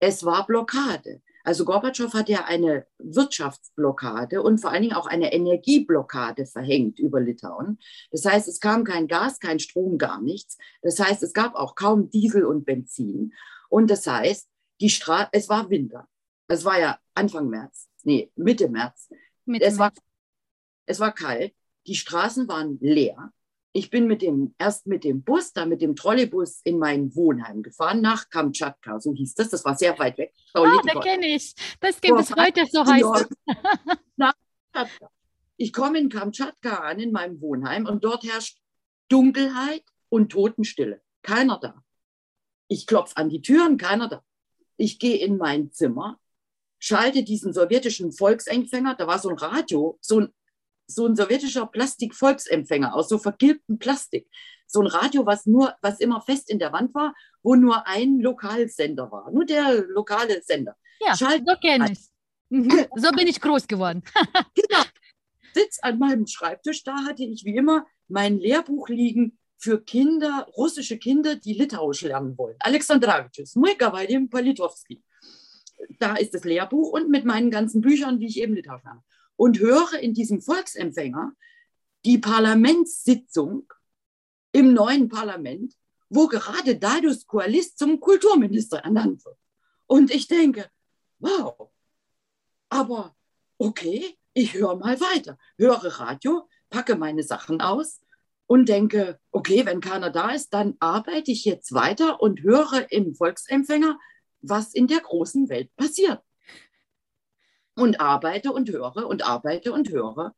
[0.00, 1.22] es war Blockade.
[1.44, 7.20] Also Gorbatschow hat ja eine Wirtschaftsblockade und vor allen Dingen auch eine Energieblockade verhängt über
[7.20, 7.78] Litauen.
[8.10, 10.56] Das heißt, es kam kein Gas, kein Strom, gar nichts.
[10.80, 13.34] Das heißt, es gab auch kaum Diesel und Benzin.
[13.68, 14.48] Und das heißt,
[14.80, 16.08] die Stra es war Winter.
[16.48, 19.08] Es war ja Anfang März, nee, Mitte März.
[19.44, 19.96] Mitte es, März.
[19.96, 20.02] War,
[20.86, 21.54] es war kalt,
[21.86, 23.32] die Straßen waren leer
[23.76, 27.60] ich bin mit dem, erst mit dem Bus, dann mit dem Trolleybus in mein Wohnheim
[27.62, 29.50] gefahren, nach Kamtschatka, so hieß das.
[29.50, 30.32] Das war sehr weit weg.
[30.54, 31.54] Ah, da kenne ich.
[31.80, 33.26] Das gibt es heute, so heißt
[34.16, 34.28] es.
[35.56, 38.58] ich komme in Kamtschatka an, in meinem Wohnheim, und dort herrscht
[39.08, 41.02] Dunkelheit und Totenstille.
[41.22, 41.82] Keiner da.
[42.68, 44.22] Ich klopfe an die Türen, keiner da.
[44.76, 46.20] Ich gehe in mein Zimmer,
[46.84, 50.28] schalte diesen sowjetischen Volksempfänger, da war so ein Radio, so ein
[50.86, 54.28] so ein sowjetischer Plastik-Volksempfänger aus so vergilbtem Plastik.
[54.66, 58.18] So ein Radio, was nur, was immer fest in der Wand war, wo nur ein
[58.18, 59.30] Lokalsender war.
[59.30, 60.76] Nur der lokale Sender.
[61.00, 62.00] Ja, Schalt so kenne ich.
[62.50, 62.86] Mhm.
[62.96, 64.02] So bin ich groß geworden.
[64.54, 64.82] genau.
[65.54, 70.98] Sitz an meinem Schreibtisch, da hatte ich wie immer mein Lehrbuch liegen für Kinder, russische
[70.98, 72.56] Kinder, die Litauisch lernen wollen.
[72.58, 75.02] Alexandravicius, Muikavadim Politowski.
[75.98, 79.02] Da ist das Lehrbuch und mit meinen ganzen Büchern, wie ich eben Litauisch lerne
[79.36, 81.32] und höre in diesem Volksempfänger
[82.04, 83.72] die Parlamentssitzung
[84.52, 85.74] im neuen Parlament,
[86.08, 89.38] wo gerade Dadus Koalis zum Kulturminister ernannt wird.
[89.86, 90.70] Und ich denke,
[91.18, 91.70] wow,
[92.68, 93.16] aber
[93.58, 98.00] okay, ich höre mal weiter, höre Radio, packe meine Sachen aus
[98.46, 103.14] und denke, okay, wenn keiner da ist, dann arbeite ich jetzt weiter und höre im
[103.14, 103.98] Volksempfänger,
[104.48, 106.22] was in der großen Welt passiert
[107.74, 110.34] und arbeite und höre und arbeite und höre,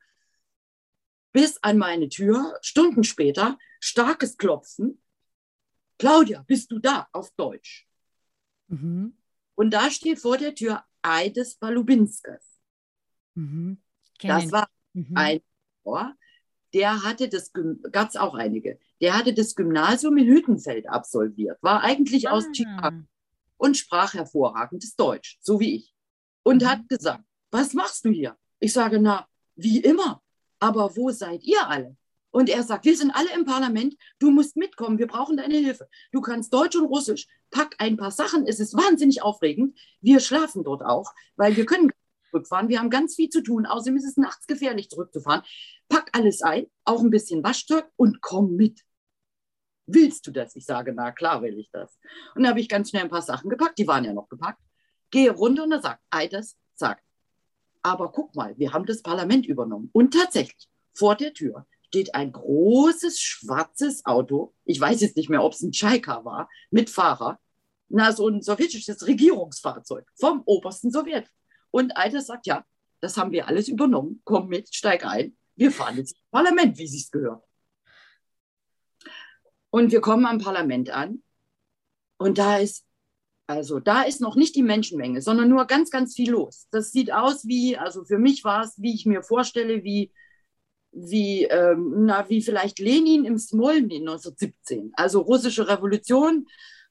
[1.33, 5.03] bis an meine Tür, Stunden später, starkes Klopfen.
[5.99, 7.09] Claudia, bist du da?
[7.13, 7.87] Auf Deutsch.
[8.69, 9.17] Mhm.
[9.55, 12.59] Und da steht vor der Tür Eides Balubinskas.
[13.35, 13.83] Mhm.
[14.23, 15.13] Das war mhm.
[15.15, 15.41] ein
[15.85, 16.15] Ohr,
[16.73, 17.53] der hatte das,
[17.93, 22.33] gab es auch einige, der hatte das Gymnasium in Hüttenfeld absolviert, war eigentlich ah.
[22.33, 23.05] aus Chicago
[23.57, 25.97] und sprach hervorragendes Deutsch, so wie ich
[26.47, 26.69] und mhm.
[26.69, 28.37] hat gesagt, was machst du hier?
[28.61, 29.27] Ich sage, na,
[29.57, 30.23] wie immer.
[30.61, 31.97] Aber wo seid ihr alle?
[32.31, 35.89] Und er sagt, wir sind alle im Parlament, du musst mitkommen, wir brauchen deine Hilfe.
[36.13, 39.77] Du kannst Deutsch und Russisch, pack ein paar Sachen, es ist wahnsinnig aufregend.
[40.01, 41.91] Wir schlafen dort auch, weil wir können
[42.31, 45.43] zurückfahren, wir haben ganz viel zu tun, außerdem ist es nachts gefährlich zurückzufahren.
[45.89, 48.83] Pack alles ein, auch ein bisschen Waschzeug und komm mit.
[49.87, 50.57] Willst du das?
[50.57, 51.99] Ich sage, na klar will ich das.
[52.35, 54.61] Und dann habe ich ganz schnell ein paar Sachen gepackt, die waren ja noch gepackt
[55.11, 57.03] gehe runter und er sagt, Eiders sagt,
[57.83, 59.91] aber guck mal, wir haben das Parlament übernommen.
[59.93, 64.55] Und tatsächlich, vor der Tür steht ein großes schwarzes Auto.
[64.65, 67.39] Ich weiß jetzt nicht mehr, ob es ein Chaika war, mit Fahrer.
[67.89, 71.31] Na, so ein sowjetisches Regierungsfahrzeug vom obersten Sowjet.
[71.71, 72.65] Und einer sagt, ja,
[73.01, 74.21] das haben wir alles übernommen.
[74.25, 75.37] Komm mit, steig ein.
[75.55, 77.46] Wir fahren jetzt ins Parlament, wie sich's gehört.
[79.77, 81.23] Und wir kommen am Parlament an.
[82.17, 82.87] Und da ist,
[83.47, 86.67] also da ist noch nicht die Menschenmenge, sondern nur ganz, ganz viel los.
[86.71, 90.13] Das sieht aus wie, also für mich war es, wie ich mir vorstelle, wie,
[90.93, 94.93] wie, ähm, na, wie vielleicht Lenin im Smolny 1917.
[94.95, 96.47] Also russische Revolution,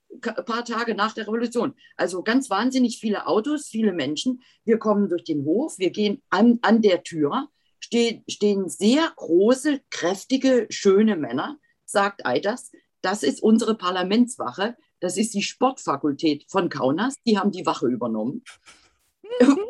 [0.08, 1.74] ein paar Tage nach der Revolution.
[1.96, 4.42] Also ganz wahnsinnig viele Autos, viele Menschen.
[4.64, 7.48] Wir kommen durch den Hof, wir gehen an, an der Tür,
[7.80, 12.70] stehen, stehen sehr große, kräftige, schöne Männer, sagt Eiders.
[13.00, 14.76] Das ist unsere Parlamentswache.
[15.00, 17.16] Das ist die Sportfakultät von Kaunas.
[17.26, 18.42] Die haben die Wache übernommen.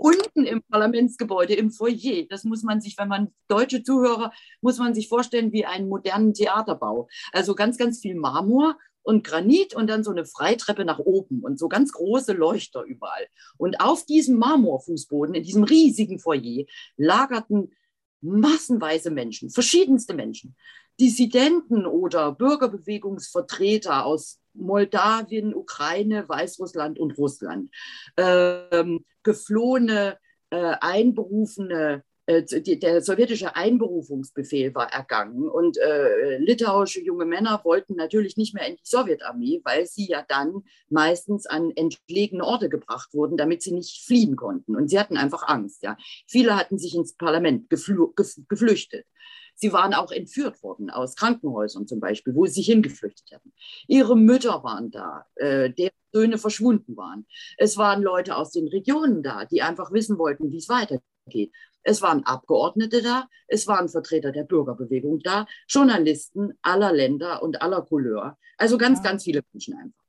[0.00, 4.94] Unten im Parlamentsgebäude, im Foyer, das muss man sich, wenn man deutsche Zuhörer, muss man
[4.94, 7.08] sich vorstellen wie einen modernen Theaterbau.
[7.32, 11.58] Also ganz, ganz viel Marmor und Granit und dann so eine Freitreppe nach oben und
[11.58, 13.26] so ganz große Leuchter überall.
[13.56, 16.64] Und auf diesem Marmorfußboden, in diesem riesigen Foyer,
[16.96, 17.72] lagerten
[18.20, 20.56] massenweise Menschen, verschiedenste Menschen,
[20.98, 27.70] Dissidenten oder Bürgerbewegungsvertreter aus Moldawien, Ukraine, Weißrussland und Russland,
[28.16, 30.18] ähm, geflohene,
[30.50, 38.52] äh, einberufene der sowjetische Einberufungsbefehl war ergangen und äh, litauische junge Männer wollten natürlich nicht
[38.52, 43.62] mehr in die Sowjetarmee, weil sie ja dann meistens an entlegene Orte gebracht wurden, damit
[43.62, 44.74] sie nicht fliehen konnten.
[44.74, 45.84] Und sie hatten einfach Angst.
[45.84, 45.96] Ja.
[46.26, 48.08] Viele hatten sich ins Parlament gefl
[48.48, 49.06] geflüchtet.
[49.54, 53.52] Sie waren auch entführt worden aus Krankenhäusern zum Beispiel, wo sie sich hingeflüchtet hatten.
[53.88, 57.26] Ihre Mütter waren da, äh, deren Söhne verschwunden waren.
[57.56, 61.52] Es waren Leute aus den Regionen da, die einfach wissen wollten, wie es weitergeht.
[61.88, 67.82] Es waren Abgeordnete da, es waren Vertreter der Bürgerbewegung da, Journalisten aller Länder und aller
[67.82, 68.36] Couleur.
[68.58, 70.04] Also ganz, ganz viele Menschen einfach.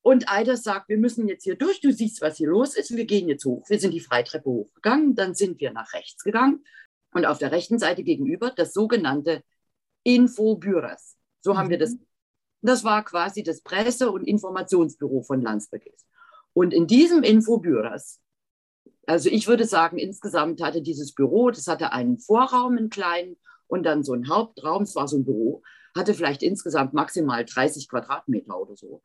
[0.00, 3.04] Und Eiders sagt, wir müssen jetzt hier durch, du siehst, was hier los ist, wir
[3.04, 3.68] gehen jetzt hoch.
[3.68, 6.64] Wir sind die Freitreppe hochgegangen, dann sind wir nach rechts gegangen
[7.12, 9.42] und auf der rechten Seite gegenüber das sogenannte
[10.04, 11.16] Infobüros.
[11.40, 11.58] So mhm.
[11.58, 11.94] haben wir das.
[11.94, 12.06] Mhm.
[12.62, 15.82] Das war quasi das Presse- und Informationsbüro von Landsberg.
[16.52, 18.20] Und in diesem Infobüros
[19.06, 23.36] also ich würde sagen, insgesamt hatte dieses Büro, das hatte einen Vorraum, einen kleinen,
[23.68, 25.62] und dann so einen Hauptraum, es war so ein Büro,
[25.96, 29.02] hatte vielleicht insgesamt maximal 30 Quadratmeter oder so.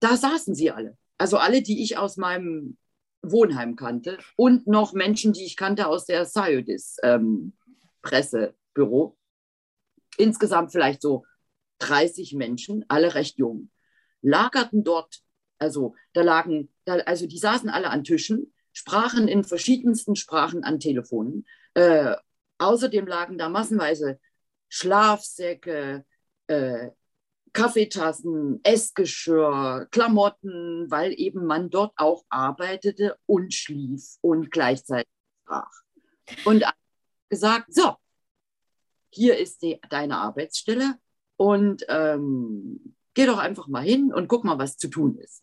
[0.00, 0.96] Da saßen sie alle.
[1.18, 2.76] Also alle, die ich aus meinem
[3.22, 7.54] Wohnheim kannte und noch Menschen, die ich kannte aus der Sayodis ähm,
[8.02, 9.16] Pressebüro.
[10.18, 11.24] Insgesamt vielleicht so
[11.78, 13.70] 30 Menschen, alle recht jung,
[14.22, 15.20] lagerten dort.
[15.58, 20.78] Also da lagen, da, also die saßen alle an Tischen sprachen in verschiedensten Sprachen an
[20.78, 21.46] Telefonen.
[21.72, 22.14] Äh,
[22.58, 24.20] außerdem lagen da massenweise
[24.68, 26.04] Schlafsäcke,
[26.46, 26.90] äh,
[27.54, 35.10] Kaffeetassen, Essgeschirr, Klamotten, weil eben man dort auch arbeitete und schlief und gleichzeitig
[35.42, 35.72] sprach.
[36.44, 36.64] Und
[37.30, 37.96] gesagt, so,
[39.08, 40.98] hier ist die, deine Arbeitsstelle
[41.36, 45.42] und ähm, geh doch einfach mal hin und guck mal, was zu tun ist.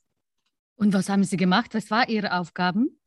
[0.75, 1.73] Und was haben Sie gemacht?
[1.73, 2.99] Was waren Ihre Aufgaben?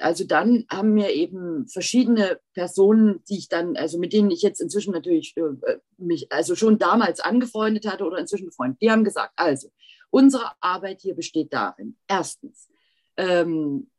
[0.00, 4.60] Also dann haben mir eben verschiedene Personen, die ich dann, also mit denen ich jetzt
[4.60, 9.32] inzwischen natürlich äh, mich, also schon damals angefreundet hatte oder inzwischen befreundet, die haben gesagt,
[9.36, 9.68] also
[10.10, 12.68] unsere Arbeit hier besteht darin, erstens,
[13.16, 13.90] ähm,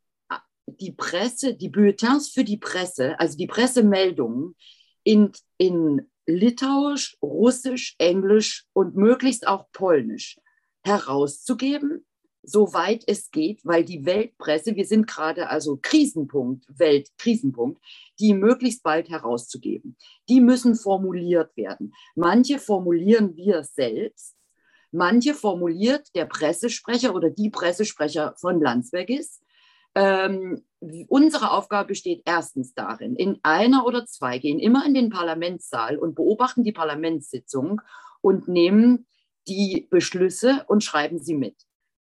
[0.66, 4.56] die Presse, die Bulletins für die Presse, also die Pressemeldungen
[5.04, 10.40] in, in Litauisch, Russisch, Englisch und möglichst auch Polnisch
[10.82, 12.05] herauszugeben
[12.46, 17.82] soweit es geht, weil die Weltpresse, wir sind gerade also Krisenpunkt, Weltkrisenpunkt,
[18.20, 19.96] die möglichst bald herauszugeben.
[20.28, 21.92] Die müssen formuliert werden.
[22.14, 24.36] Manche formulieren wir selbst,
[24.92, 29.42] manche formuliert der Pressesprecher oder die Pressesprecher von Landsbergis.
[29.96, 30.62] Ähm,
[31.08, 36.14] unsere Aufgabe besteht erstens darin, in einer oder zwei gehen immer in den Parlamentssaal und
[36.14, 37.80] beobachten die Parlamentssitzung
[38.20, 39.06] und nehmen
[39.48, 41.56] die Beschlüsse und schreiben sie mit.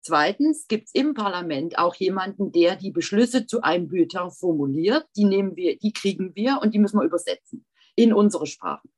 [0.00, 5.06] Zweitens gibt es im Parlament auch jemanden, der die Beschlüsse zu einem Bulletin formuliert.
[5.16, 8.88] Die nehmen wir, die kriegen wir und die müssen wir übersetzen in unsere Sprache.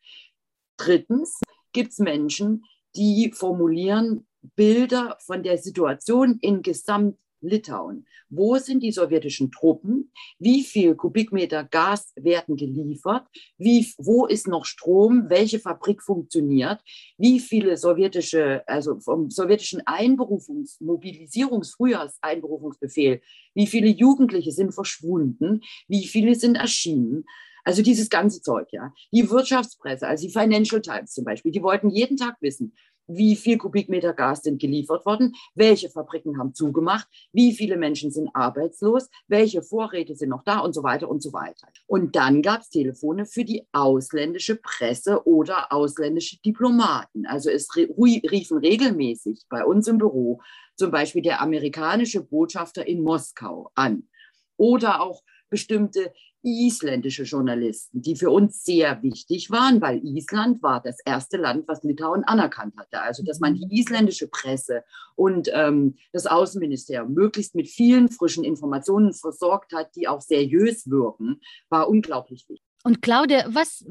[0.76, 1.40] Drittens
[1.72, 2.64] gibt es Menschen,
[2.96, 4.26] die formulieren
[4.56, 8.06] Bilder von der Situation in Gesamt Litauen.
[8.28, 10.12] Wo sind die sowjetischen Truppen?
[10.38, 13.26] Wie viel Kubikmeter Gas werden geliefert?
[13.58, 15.28] Wie, wo ist noch Strom?
[15.28, 16.80] Welche Fabrik funktioniert?
[17.18, 23.20] Wie viele sowjetische, also vom sowjetischen Einberufungs-, Mobilisierungs-, Frühjahrseinberufungsbefehl,
[23.54, 25.60] wie viele Jugendliche sind verschwunden?
[25.88, 27.24] Wie viele sind erschienen?
[27.64, 28.92] Also dieses ganze Zeug, ja.
[29.12, 32.72] Die Wirtschaftspresse, also die Financial Times zum Beispiel, die wollten jeden Tag wissen,
[33.16, 38.30] wie viel Kubikmeter Gas sind geliefert worden, welche Fabriken haben zugemacht, wie viele Menschen sind
[38.34, 41.68] arbeitslos, welche Vorräte sind noch da und so weiter und so weiter.
[41.86, 47.26] Und dann gab es Telefone für die ausländische Presse oder ausländische Diplomaten.
[47.26, 50.40] Also es riefen regelmäßig bei uns im Büro
[50.76, 54.08] zum Beispiel der amerikanische Botschafter in Moskau an
[54.56, 56.12] oder auch bestimmte
[56.42, 61.82] isländische Journalisten, die für uns sehr wichtig waren, weil Island war das erste Land, was
[61.82, 63.00] Litauen anerkannt hatte.
[63.00, 63.72] Also, dass man die mhm.
[63.72, 64.84] isländische Presse
[65.16, 71.40] und ähm, das Außenministerium möglichst mit vielen frischen Informationen versorgt hat, die auch seriös wirken,
[71.68, 72.66] war unglaublich wichtig.
[72.82, 73.84] Und Claudia, was,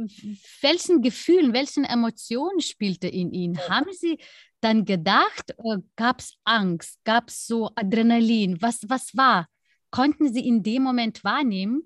[0.62, 3.60] welchen Gefühlen, welchen Emotionen spielte in Ihnen?
[3.70, 4.18] Haben Sie
[4.62, 8.60] dann gedacht, äh, gab es Angst, gab es so Adrenalin?
[8.62, 9.48] Was, was war?
[9.92, 11.84] Konnten Sie in dem Moment wahrnehmen?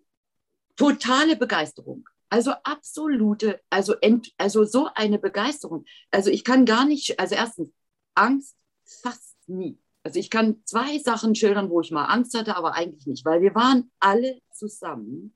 [0.75, 2.07] Totale Begeisterung.
[2.29, 5.85] Also absolute, also, ent, also so eine Begeisterung.
[6.09, 7.71] Also ich kann gar nicht, also erstens,
[8.15, 8.55] Angst
[8.85, 9.79] fast nie.
[10.03, 13.41] Also ich kann zwei Sachen schildern, wo ich mal Angst hatte, aber eigentlich nicht, weil
[13.41, 15.35] wir waren alle zusammen.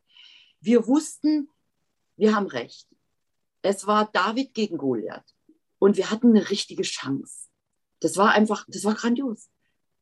[0.59, 1.49] Wir wussten,
[2.15, 2.87] wir haben recht.
[3.61, 5.35] Es war David gegen Goliath
[5.79, 7.47] und wir hatten eine richtige Chance.
[7.99, 9.49] Das war einfach, das war grandios.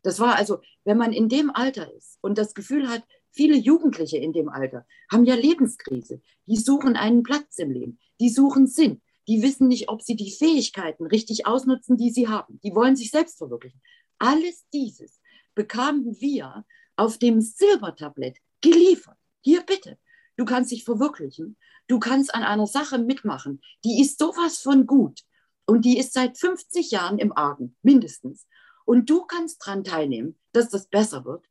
[0.02, 3.04] Das war also, wenn man in dem Alter ist und das Gefühl hat,
[3.36, 6.22] Viele Jugendliche in dem Alter haben ja Lebenskrise.
[6.46, 8.00] Die suchen einen Platz im Leben.
[8.22, 9.02] Die suchen Sinn.
[9.28, 12.60] Die wissen nicht, ob sie die Fähigkeiten richtig ausnutzen, die sie haben.
[12.64, 13.82] Die wollen sich selbst verwirklichen.
[14.20, 15.20] Alles dieses
[15.54, 16.66] bekamen wir
[16.96, 19.18] auf dem Silbertablett geliefert.
[19.42, 19.98] Hier bitte.
[20.38, 21.58] Du kannst dich verwirklichen.
[21.88, 23.62] Du kannst an einer Sache mitmachen.
[23.84, 25.22] Die ist sowas von gut.
[25.66, 28.48] Und die ist seit 50 Jahren im Argen, mindestens.
[28.86, 31.46] Und du kannst daran teilnehmen, dass das besser wird.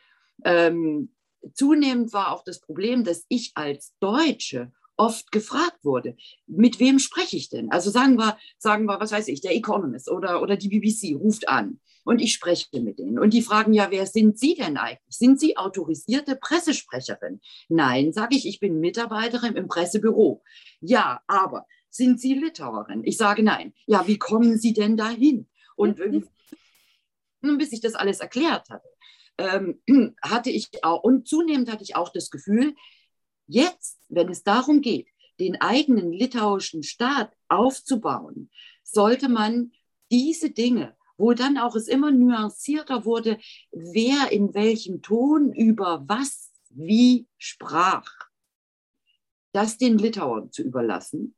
[0.45, 1.12] Ähm,
[1.53, 6.16] zunehmend war auch das Problem, dass ich als Deutsche oft gefragt wurde,
[6.47, 7.70] mit wem spreche ich denn?
[7.70, 11.49] Also sagen wir, sagen wir, was weiß ich, der Economist oder, oder die BBC ruft
[11.49, 13.18] an und ich spreche mit denen.
[13.18, 15.16] Und die fragen ja, wer sind Sie denn eigentlich?
[15.16, 17.40] Sind Sie autorisierte Pressesprecherin?
[17.68, 20.42] Nein, sage ich, ich bin Mitarbeiterin im Pressebüro.
[20.80, 23.03] Ja, aber sind Sie Litauerin?
[23.05, 23.74] Ich sage nein.
[23.86, 25.48] Ja, wie kommen Sie denn dahin?
[25.76, 26.01] Und
[27.42, 28.88] nun, bis ich das alles erklärt hatte,
[29.38, 29.80] ähm,
[30.22, 32.74] hatte ich auch, und zunehmend hatte ich auch das Gefühl,
[33.53, 35.09] Jetzt, wenn es darum geht,
[35.40, 38.48] den eigenen litauischen Staat aufzubauen,
[38.84, 39.72] sollte man
[40.12, 43.39] diese Dinge, wo dann auch es immer nuancierter wurde,
[43.71, 48.11] wer in welchem Ton über was wie sprach,
[49.53, 51.35] das den Litauern zu überlassen.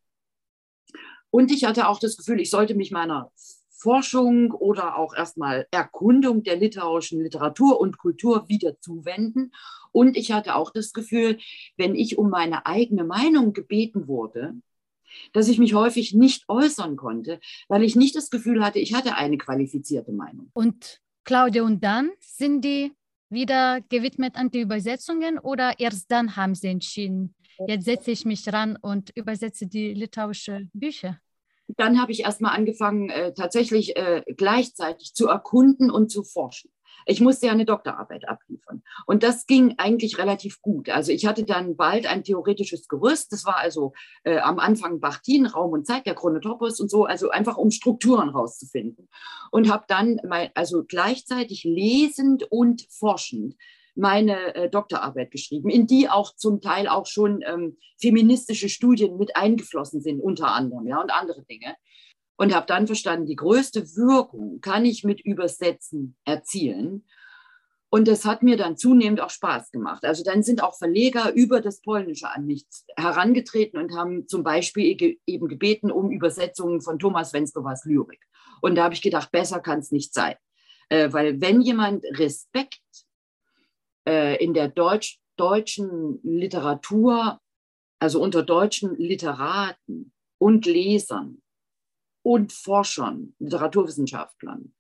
[1.30, 3.32] Und ich hatte auch das Gefühl, ich sollte mich meiner
[3.70, 9.52] Forschung oder auch erstmal Erkundung der litauischen Literatur und Kultur wieder zuwenden.
[9.90, 11.38] Und ich hatte auch das Gefühl,
[11.76, 14.54] wenn ich um meine eigene Meinung gebeten wurde,
[15.32, 19.16] dass ich mich häufig nicht äußern konnte, weil ich nicht das Gefühl hatte, ich hatte
[19.16, 20.50] eine qualifizierte Meinung.
[20.54, 22.92] Und Claudia, und dann sind die
[23.30, 27.34] wieder gewidmet an die Übersetzungen oder erst dann haben sie entschieden,
[27.66, 31.18] jetzt setze ich mich ran und übersetze die litauische Bücher?
[31.76, 36.70] dann habe ich erstmal angefangen, äh, tatsächlich äh, gleichzeitig zu erkunden und zu forschen.
[37.06, 38.82] Ich musste ja eine Doktorarbeit abliefern.
[39.06, 40.88] Und das ging eigentlich relativ gut.
[40.88, 43.32] Also ich hatte dann bald ein theoretisches Gerüst.
[43.32, 43.92] Das war also
[44.24, 48.30] äh, am Anfang Bachtin, Raum und Zeit, der Chronotopos und so, also einfach um Strukturen
[48.30, 49.08] rauszufinden.
[49.50, 53.54] Und habe dann mein, also gleichzeitig lesend und forschend
[53.94, 59.36] meine äh, Doktorarbeit geschrieben, in die auch zum Teil auch schon ähm, feministische Studien mit
[59.36, 61.76] eingeflossen sind, unter anderem, ja, und andere Dinge.
[62.36, 67.04] Und habe dann verstanden, die größte Wirkung kann ich mit Übersetzen erzielen.
[67.90, 70.04] Und das hat mir dann zunehmend auch Spaß gemacht.
[70.04, 72.64] Also dann sind auch Verleger über das Polnische an mich
[72.96, 78.22] herangetreten und haben zum Beispiel eben gebeten um Übersetzungen von Thomas Wenzlowas Lyrik.
[78.62, 80.36] Und da habe ich gedacht, besser kann es nicht sein.
[80.88, 82.80] Äh, weil wenn jemand Respekt
[84.08, 87.40] äh, in der Deutsch, deutschen Literatur,
[87.98, 91.42] also unter deutschen Literaten und Lesern
[92.22, 94.72] und Forschern, Literaturwissenschaftlern,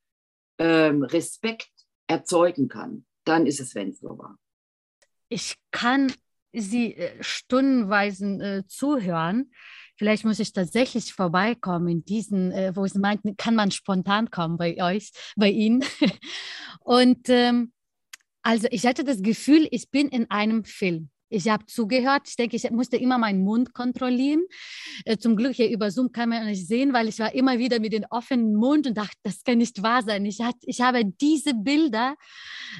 [0.58, 1.70] ähm, Respekt
[2.06, 4.38] erzeugen kann, dann ist es Wenzlower.
[5.28, 6.12] Ich kann
[6.52, 9.50] Sie äh, stundenweise äh, zuhören.
[9.96, 14.58] Vielleicht muss ich tatsächlich vorbeikommen in diesen, äh, wo Sie meinten, kann man spontan kommen
[14.58, 15.84] bei euch, bei Ihnen.
[16.80, 17.72] Und ähm,
[18.42, 21.11] also ich hatte das Gefühl, ich bin in einem Film.
[21.32, 22.28] Ich habe zugehört.
[22.28, 24.42] Ich denke, ich musste immer meinen Mund kontrollieren.
[25.04, 27.80] Äh, zum Glück hier über Zoom kann man nicht sehen, weil ich war immer wieder
[27.80, 30.24] mit dem offenen Mund und dachte, das kann nicht wahr sein.
[30.26, 32.16] Ich, hat, ich habe diese Bilder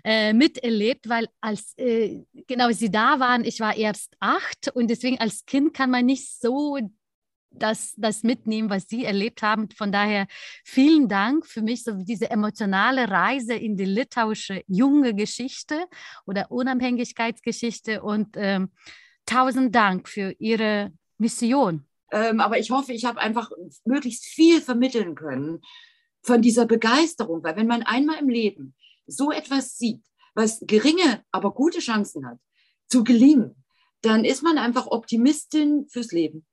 [0.04, 5.18] äh, miterlebt, weil als äh, genau sie da waren, ich war erst acht und deswegen
[5.18, 6.78] als Kind kann man nicht so
[7.54, 9.68] das, das mitnehmen, was Sie erlebt haben.
[9.70, 10.26] Von daher
[10.64, 15.86] vielen Dank für mich, so diese emotionale Reise in die litauische junge Geschichte
[16.26, 18.70] oder Unabhängigkeitsgeschichte und ähm,
[19.26, 21.86] tausend Dank für Ihre Mission.
[22.10, 23.50] Ähm, aber ich hoffe, ich habe einfach
[23.84, 25.60] möglichst viel vermitteln können
[26.22, 28.74] von dieser Begeisterung, weil wenn man einmal im Leben
[29.06, 32.38] so etwas sieht, was geringe, aber gute Chancen hat,
[32.88, 33.64] zu gelingen,
[34.02, 36.44] dann ist man einfach Optimistin fürs Leben.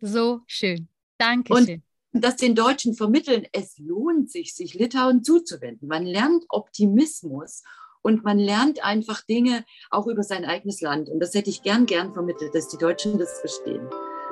[0.00, 0.88] So schön.
[1.18, 1.82] Dankeschön.
[2.12, 5.86] Und das den Deutschen vermitteln, es lohnt sich, sich Litauen zuzuwenden.
[5.86, 7.62] Man lernt Optimismus
[8.02, 11.08] und man lernt einfach Dinge auch über sein eigenes Land.
[11.08, 13.86] Und das hätte ich gern, gern vermittelt, dass die Deutschen das verstehen.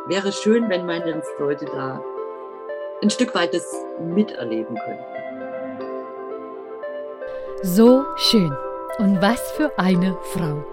[0.08, 2.02] Wäre schön, wenn meine Leute da
[3.02, 3.64] ein Stück weit das
[4.00, 5.04] miterleben könnten.
[7.62, 8.52] So schön.
[8.98, 10.64] Und was für eine Frau.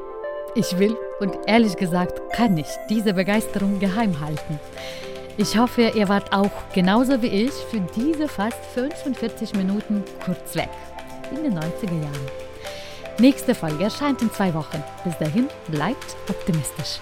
[0.55, 4.59] Ich will und ehrlich gesagt kann ich diese Begeisterung geheim halten.
[5.37, 10.69] Ich hoffe, ihr wart auch genauso wie ich für diese fast 45 Minuten kurz weg
[11.31, 12.45] in den 90er Jahren.
[13.19, 14.83] Nächste Folge erscheint in zwei Wochen.
[15.03, 16.99] Bis dahin bleibt optimistisch.